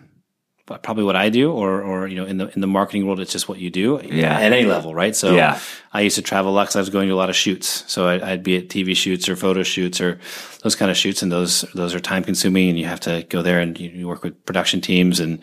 probably 0.78 1.04
what 1.04 1.16
I 1.16 1.30
do, 1.30 1.52
or 1.52 1.82
or 1.82 2.08
you 2.08 2.16
know, 2.16 2.26
in 2.26 2.38
the 2.38 2.54
in 2.54 2.62
the 2.62 2.68
marketing 2.68 3.06
world, 3.06 3.20
it's 3.20 3.32
just 3.32 3.50
what 3.50 3.60
you 3.60 3.70
do. 3.70 4.00
Yeah. 4.04 4.38
At 4.40 4.54
any 4.54 4.66
level, 4.66 4.94
right? 4.94 5.16
So 5.16 5.36
yeah. 5.36 5.60
I 5.92 6.02
used 6.02 6.16
to 6.18 6.22
travel 6.22 6.52
a 6.52 6.54
lot 6.54 6.64
because 6.64 6.76
I 6.76 6.80
was 6.80 6.90
going 6.90 7.08
to 7.08 7.14
a 7.14 7.16
lot 7.16 7.30
of 7.30 7.36
shoots. 7.36 7.84
So 7.92 8.08
I, 8.08 8.32
would 8.32 8.44
be 8.44 8.58
at 8.58 8.70
TV 8.70 8.96
shoots 8.96 9.28
or 9.28 9.36
photo 9.36 9.64
shoots 9.64 10.00
or 10.00 10.20
those 10.64 10.76
kind 10.76 10.92
of 10.92 10.98
shoots, 10.98 11.22
and 11.22 11.32
those 11.32 11.62
those 11.74 11.96
are 11.96 12.00
time 12.00 12.24
consuming, 12.24 12.70
and 12.70 12.78
you 12.78 12.86
have 12.86 13.00
to 13.02 13.26
go 13.30 13.42
there 13.42 13.60
and 13.60 13.80
you, 13.80 13.90
you 13.90 14.08
work 14.08 14.24
with 14.24 14.46
production 14.46 14.82
teams 14.82 15.20
and 15.20 15.40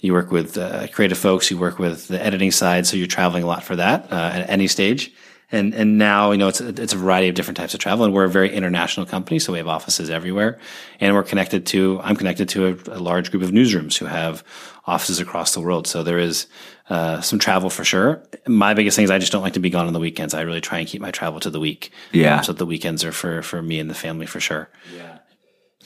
you 0.00 0.12
work 0.12 0.30
with 0.30 0.58
uh, 0.58 0.86
creative 0.88 1.18
folks, 1.18 1.50
you 1.50 1.58
work 1.58 1.78
with 1.78 2.08
the 2.08 2.22
editing 2.22 2.50
side, 2.50 2.86
so 2.86 2.96
you're 2.96 3.06
traveling 3.06 3.42
a 3.42 3.46
lot 3.46 3.64
for 3.64 3.76
that 3.76 4.12
uh, 4.12 4.30
at 4.34 4.50
any 4.50 4.68
stage. 4.68 5.12
And 5.52 5.74
and 5.74 5.96
now 5.96 6.32
you 6.32 6.38
know 6.38 6.48
it's 6.48 6.60
a, 6.60 6.68
it's 6.68 6.92
a 6.92 6.96
variety 6.96 7.28
of 7.28 7.36
different 7.36 7.56
types 7.56 7.72
of 7.72 7.78
travel, 7.78 8.04
and 8.04 8.12
we're 8.12 8.24
a 8.24 8.28
very 8.28 8.52
international 8.52 9.06
company, 9.06 9.38
so 9.38 9.52
we 9.52 9.58
have 9.58 9.68
offices 9.68 10.10
everywhere, 10.10 10.58
and 10.98 11.14
we're 11.14 11.22
connected 11.22 11.66
to 11.66 12.00
I'm 12.02 12.16
connected 12.16 12.48
to 12.50 12.66
a, 12.66 12.96
a 12.96 12.98
large 12.98 13.30
group 13.30 13.44
of 13.44 13.50
newsrooms 13.50 13.96
who 13.96 14.06
have 14.06 14.42
offices 14.86 15.20
across 15.20 15.54
the 15.54 15.60
world. 15.60 15.86
So 15.86 16.02
there 16.02 16.18
is 16.18 16.48
uh, 16.90 17.20
some 17.20 17.38
travel 17.38 17.70
for 17.70 17.84
sure. 17.84 18.22
My 18.48 18.74
biggest 18.74 18.96
thing 18.96 19.04
is 19.04 19.10
I 19.10 19.18
just 19.18 19.30
don't 19.30 19.42
like 19.42 19.52
to 19.52 19.60
be 19.60 19.70
gone 19.70 19.86
on 19.86 19.92
the 19.92 20.00
weekends. 20.00 20.34
I 20.34 20.40
really 20.40 20.60
try 20.60 20.78
and 20.78 20.88
keep 20.88 21.00
my 21.00 21.12
travel 21.12 21.38
to 21.40 21.50
the 21.50 21.60
week. 21.60 21.92
Yeah. 22.10 22.38
Um, 22.38 22.44
so 22.44 22.52
the 22.52 22.66
weekends 22.66 23.04
are 23.04 23.12
for 23.12 23.40
for 23.42 23.62
me 23.62 23.78
and 23.78 23.88
the 23.88 23.94
family 23.94 24.26
for 24.26 24.40
sure. 24.40 24.68
Yeah. 24.96 25.18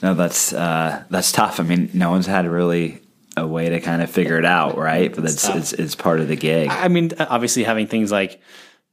No, 0.01 0.15
that's 0.15 0.53
uh, 0.53 1.03
that's 1.11 1.31
tough. 1.31 1.59
I 1.59 1.63
mean, 1.63 1.91
no 1.93 2.09
one's 2.09 2.25
had 2.25 2.47
really 2.47 3.01
a 3.37 3.47
way 3.47 3.69
to 3.69 3.79
kind 3.79 4.01
of 4.01 4.09
figure 4.09 4.37
it 4.37 4.45
out, 4.45 4.77
right? 4.77 5.13
But 5.13 5.23
it's, 5.23 5.47
it's, 5.47 5.73
it's 5.73 5.95
part 5.95 6.19
of 6.19 6.27
the 6.27 6.35
gig. 6.35 6.69
I 6.69 6.89
mean, 6.89 7.11
obviously 7.17 7.63
having 7.63 7.87
things 7.87 8.11
like 8.11 8.41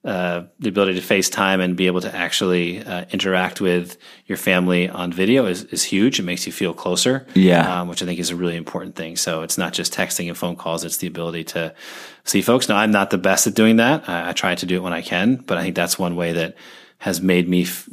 uh, 0.09 0.47
the 0.59 0.71
ability 0.71 0.99
to 0.99 1.07
FaceTime 1.07 1.63
and 1.63 1.77
be 1.77 1.87
able 1.87 2.01
to 2.01 2.15
actually 2.17 2.83
uh, 2.83 3.05
interact 3.11 3.61
with 3.61 3.99
your 4.25 4.39
family 4.39 4.89
on 4.89 5.13
video 5.13 5.45
is, 5.45 5.65
is 5.65 5.85
huge. 5.85 6.19
It 6.19 6.23
makes 6.23 6.47
you 6.47 6.53
feel 6.53 6.73
closer, 6.73 7.27
yeah, 7.35 7.81
um, 7.81 7.89
which 7.89 8.03
I 8.03 8.07
think 8.07 8.19
is 8.19 8.31
a 8.31 8.37
really 8.37 8.57
important 8.57 8.97
thing. 8.97 9.17
So 9.17 9.43
it's 9.43 9.59
not 9.59 9.75
just 9.75 9.93
texting 9.93 10.29
and 10.29 10.37
phone 10.39 10.57
calls; 10.57 10.83
it's 10.83 10.97
the 10.97 11.07
ability 11.07 11.45
to 11.45 11.75
see 12.25 12.41
folks. 12.41 12.71
Now, 12.71 12.77
I'm 12.77 12.91
not 12.91 13.11
the 13.11 13.19
best 13.19 13.47
at 13.47 13.55
doing 13.55 13.77
that. 13.77 14.09
I, 14.09 14.31
I 14.31 14.33
try 14.33 14.55
to 14.55 14.65
do 14.65 14.77
it 14.77 14.83
when 14.83 14.95
I 14.95 15.03
can, 15.03 15.37
but 15.37 15.59
I 15.59 15.63
think 15.63 15.77
that's 15.77 15.99
one 15.99 16.17
way 16.17 16.33
that 16.33 16.57
has 17.01 17.21
made 17.21 17.47
me 17.47 17.65
f- 17.65 17.87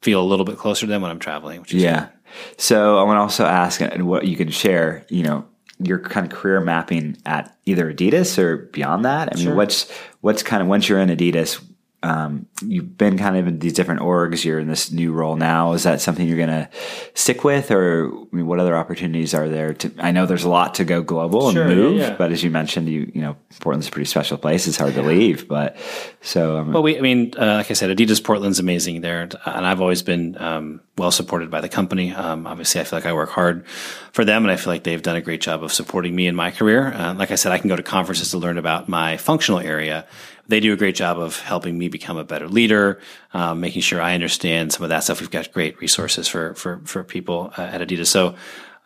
feel 0.00 0.22
a 0.22 0.24
little 0.24 0.46
bit 0.46 0.56
closer 0.56 0.86
to 0.86 0.90
them 0.90 1.02
when 1.02 1.10
I'm 1.10 1.18
traveling. 1.18 1.66
yeah. 1.68 2.08
So 2.56 2.96
I 2.98 3.02
want 3.02 3.18
to 3.18 3.20
also 3.20 3.44
ask, 3.44 3.82
and 3.82 4.06
what 4.06 4.26
you 4.26 4.36
can 4.36 4.48
share, 4.48 5.04
you 5.10 5.24
know, 5.24 5.44
your 5.82 5.98
kind 5.98 6.30
of 6.30 6.38
career 6.38 6.60
mapping 6.60 7.16
at 7.24 7.56
either 7.64 7.92
Adidas 7.92 8.38
or 8.38 8.58
beyond 8.58 9.04
that? 9.04 9.30
I 9.32 9.36
mean, 9.36 9.46
sure. 9.46 9.54
what's 9.54 9.90
what's 10.20 10.42
kind 10.42 10.62
of 10.62 10.68
once 10.68 10.88
you're 10.88 11.00
in 11.00 11.08
Adidas, 11.08 11.62
um, 12.02 12.46
you've 12.62 12.96
been 12.96 13.18
kind 13.18 13.36
of 13.36 13.46
in 13.46 13.58
these 13.58 13.72
different 13.72 14.00
orgs. 14.00 14.44
You're 14.44 14.58
in 14.58 14.68
this 14.68 14.90
new 14.90 15.12
role 15.12 15.36
now. 15.36 15.72
Is 15.72 15.84
that 15.84 16.00
something 16.00 16.26
you're 16.26 16.36
going 16.36 16.48
to 16.48 16.68
stick 17.14 17.44
with, 17.44 17.70
or 17.70 18.08
I 18.08 18.36
mean, 18.36 18.46
what 18.46 18.60
other 18.60 18.76
opportunities 18.76 19.34
are 19.34 19.48
there? 19.48 19.74
To 19.74 19.92
I 19.98 20.10
know 20.10 20.26
there's 20.26 20.44
a 20.44 20.48
lot 20.48 20.74
to 20.76 20.84
go 20.84 21.02
global 21.02 21.52
sure, 21.52 21.62
and 21.62 21.74
move, 21.74 21.96
yeah, 21.98 22.08
yeah. 22.08 22.16
but 22.16 22.32
as 22.32 22.42
you 22.42 22.50
mentioned, 22.50 22.88
you 22.88 23.10
you 23.14 23.20
know 23.20 23.36
Portland's 23.60 23.88
a 23.88 23.90
pretty 23.90 24.06
special 24.06 24.38
place. 24.38 24.66
It's 24.66 24.76
hard 24.76 24.94
yeah. 24.94 25.02
to 25.02 25.08
leave, 25.08 25.48
but 25.48 25.76
so 26.20 26.58
um, 26.58 26.72
well, 26.72 26.82
we 26.82 26.98
I 26.98 27.00
mean, 27.00 27.32
uh, 27.38 27.54
like 27.54 27.70
I 27.70 27.74
said, 27.74 27.96
Adidas 27.96 28.22
Portland's 28.22 28.58
amazing 28.58 29.00
there, 29.00 29.22
and 29.22 29.36
I've 29.66 29.80
always 29.80 30.02
been 30.02 30.40
um, 30.40 30.80
well 30.98 31.10
supported 31.10 31.50
by 31.50 31.60
the 31.60 31.68
company. 31.68 32.12
Um, 32.12 32.46
obviously, 32.46 32.80
I 32.80 32.84
feel 32.84 32.98
like 32.98 33.06
I 33.06 33.12
work 33.12 33.30
hard 33.30 33.66
for 34.12 34.24
them, 34.24 34.44
and 34.44 34.50
I 34.50 34.56
feel 34.56 34.72
like 34.72 34.84
they've 34.84 35.02
done 35.02 35.16
a 35.16 35.22
great 35.22 35.40
job 35.40 35.62
of 35.62 35.72
supporting 35.72 36.14
me 36.14 36.26
in 36.26 36.34
my 36.34 36.50
career. 36.50 36.92
Uh, 36.92 37.14
like 37.14 37.30
I 37.30 37.36
said, 37.36 37.52
I 37.52 37.58
can 37.58 37.68
go 37.68 37.76
to 37.76 37.82
conferences 37.82 38.30
to 38.30 38.38
learn 38.38 38.58
about 38.58 38.88
my 38.88 39.16
functional 39.16 39.60
area 39.60 40.06
they 40.50 40.60
do 40.60 40.72
a 40.72 40.76
great 40.76 40.96
job 40.96 41.18
of 41.18 41.38
helping 41.38 41.78
me 41.78 41.88
become 41.88 42.16
a 42.16 42.24
better 42.24 42.48
leader, 42.52 43.00
um, 43.32 43.60
making 43.60 43.82
sure 43.82 44.00
I 44.00 44.14
understand 44.14 44.72
some 44.72 44.82
of 44.82 44.90
that 44.90 45.04
stuff. 45.04 45.20
We've 45.20 45.30
got 45.30 45.52
great 45.52 45.80
resources 45.80 46.28
for 46.28 46.54
for 46.54 46.80
for 46.84 47.04
people 47.04 47.52
uh, 47.56 47.62
at 47.62 47.80
Adidas. 47.80 48.06
So, 48.06 48.34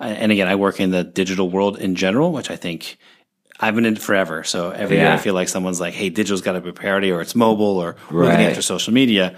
uh, 0.00 0.04
and 0.04 0.32
again, 0.32 0.48
I 0.48 0.56
work 0.56 0.80
in 0.80 0.90
the 0.90 1.04
digital 1.04 1.50
world 1.50 1.78
in 1.78 1.94
general, 1.94 2.32
which 2.32 2.50
I 2.50 2.56
think 2.56 2.98
I've 3.60 3.74
been 3.74 3.86
in 3.86 3.96
forever. 3.96 4.44
So 4.44 4.70
every 4.70 4.96
yeah. 4.96 5.08
day 5.08 5.12
I 5.14 5.18
feel 5.18 5.34
like 5.34 5.48
someone's 5.48 5.80
like, 5.80 5.94
"Hey, 5.94 6.08
digital's 6.08 6.42
got 6.42 6.52
to 6.52 6.60
be 6.60 6.72
priority, 6.72 7.10
or 7.10 7.20
it's 7.20 7.34
mobile, 7.34 7.78
or 7.78 7.96
right. 8.10 8.28
looking 8.28 8.46
after 8.46 8.62
social 8.62 8.92
media." 8.92 9.36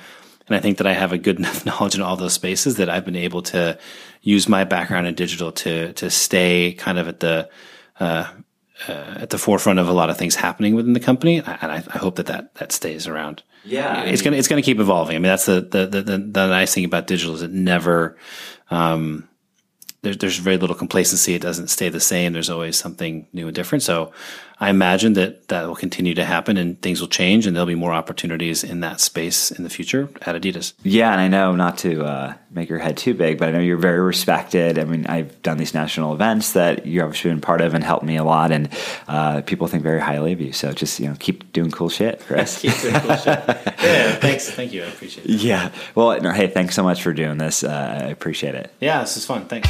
And 0.49 0.57
I 0.57 0.61
think 0.61 0.79
that 0.79 0.87
I 0.87 0.93
have 0.93 1.13
a 1.13 1.19
good 1.19 1.39
enough 1.41 1.67
knowledge 1.67 1.95
in 1.95 2.03
all 2.03 2.17
those 2.17 2.33
spaces 2.33 2.77
that 2.77 2.89
I've 2.89 3.05
been 3.05 3.17
able 3.17 3.43
to 3.43 3.79
use 4.23 4.49
my 4.49 4.65
background 4.65 5.07
in 5.07 5.15
digital 5.15 5.53
to 5.53 5.93
to 5.95 6.11
stay 6.11 6.73
kind 6.73 6.99
of 6.99 7.09
at 7.09 7.21
the 7.21 7.49
uh, 8.01 8.27
uh, 8.89 8.93
at 8.93 9.31
the 9.31 9.39
forefront 9.39 9.79
of 9.79 9.89
a 9.89 9.93
lot 9.93 10.11
of 10.11 10.19
things 10.19 10.35
happening 10.35 10.75
within 10.75 10.93
the 10.93 11.01
company, 11.01 11.39
and 11.39 11.49
I, 11.49 11.83
I 11.89 11.99
hope 11.99 12.17
that, 12.17 12.27
that 12.27 12.55
that 12.57 12.73
stays 12.73 13.07
around. 13.07 13.43
Yeah, 13.67 14.03
it's 14.05 14.23
gonna 14.23 14.37
it's 14.37 14.49
gonna 14.49 14.63
keep 14.63 14.79
evolving. 14.79 15.17
I 15.17 15.19
mean, 15.19 15.31
that's 15.31 15.47
the 15.47 15.61
the 15.61 15.87
the, 15.87 16.03
the, 16.03 16.19
the 16.19 16.47
nice 16.47 16.73
thing 16.75 16.85
about 16.85 17.07
digital 17.07 17.35
is 17.35 17.43
it 17.43 17.51
never. 17.51 18.17
Um, 18.71 19.29
there's 20.07 20.19
there's 20.19 20.39
very 20.39 20.57
little 20.57 20.77
complacency. 20.77 21.35
It 21.35 21.43
doesn't 21.43 21.69
stay 21.69 21.89
the 21.89 22.01
same. 22.01 22.33
There's 22.33 22.49
always 22.49 22.77
something 22.77 23.27
new 23.33 23.49
and 23.49 23.55
different. 23.55 23.83
So 23.83 24.13
I 24.59 24.71
imagine 24.71 25.13
that 25.15 25.49
that 25.49 25.67
will 25.67 25.77
continue 25.77 26.15
to 26.15 26.25
happen 26.25 26.57
and 26.57 26.81
things 26.81 27.01
will 27.01 27.09
change 27.09 27.47
and 27.47 27.55
there'll 27.55 27.67
be 27.67 27.75
more 27.75 27.93
opportunities 27.93 28.65
in 28.65 28.81
that 28.81 29.01
space 29.01 29.51
in 29.51 29.65
the 29.65 29.69
future 29.71 30.09
at 30.23 30.41
Adidas. 30.41 30.73
Yeah, 30.83 31.13
and 31.13 31.21
I 31.21 31.29
know 31.29 31.55
not 31.55 31.77
to 31.79 32.05
uh, 32.05 32.35
make 32.51 32.71
your 32.71 32.79
head 32.79 32.97
too 32.97 33.13
big, 33.13 33.39
but 33.39 33.49
I 33.49 33.53
know 33.53 33.59
you're 33.59 33.77
very 33.77 34.01
respected. 34.01 34.79
I 34.79 34.85
mean, 34.85 35.07
I've 35.07 35.43
done 35.43 35.59
these 35.59 35.75
national 35.75 36.15
events 36.15 36.53
that 36.53 36.87
you've 36.87 37.05
obviously 37.05 37.33
been 37.33 37.43
part 37.43 37.61
of 37.61 37.75
and 37.75 37.85
helped 37.85 38.05
me 38.05 38.17
a 38.17 38.25
lot, 38.25 38.51
and 38.51 38.71
uh, 39.09 39.43
people 39.43 39.67
think 39.67 39.83
very 39.83 40.01
highly 40.01 40.33
of 40.33 40.41
you. 40.41 40.53
So 40.53 40.73
just 40.73 41.01
you 41.01 41.09
know, 41.09 41.17
keep 41.19 41.53
doing 41.53 41.71
cool 41.71 41.91
shit, 41.91 42.21
Chris. 42.21 42.59
keep 42.63 42.79
doing 42.81 42.95
cool 42.95 43.17
shit. 43.17 43.45
Yeah, 43.47 44.15
thanks. 44.17 44.51
Thank 44.51 44.73
you. 44.73 44.85
I 44.85 44.87
appreciate 44.87 45.27
it. 45.27 45.31
Yeah. 45.47 45.71
Well, 45.95 46.21
no, 46.21 46.31
hey, 46.31 46.49
thanks 46.49 46.75
so 46.75 46.83
much 46.83 47.03
for 47.03 47.13
doing 47.13 47.37
this. 47.37 47.63
Uh, 47.63 48.01
I 48.03 48.07
appreciate 48.07 48.55
it. 48.55 48.73
Yeah, 48.81 49.01
this 49.01 49.17
is 49.17 49.27
fun. 49.27 49.47
Thanks. 49.47 49.69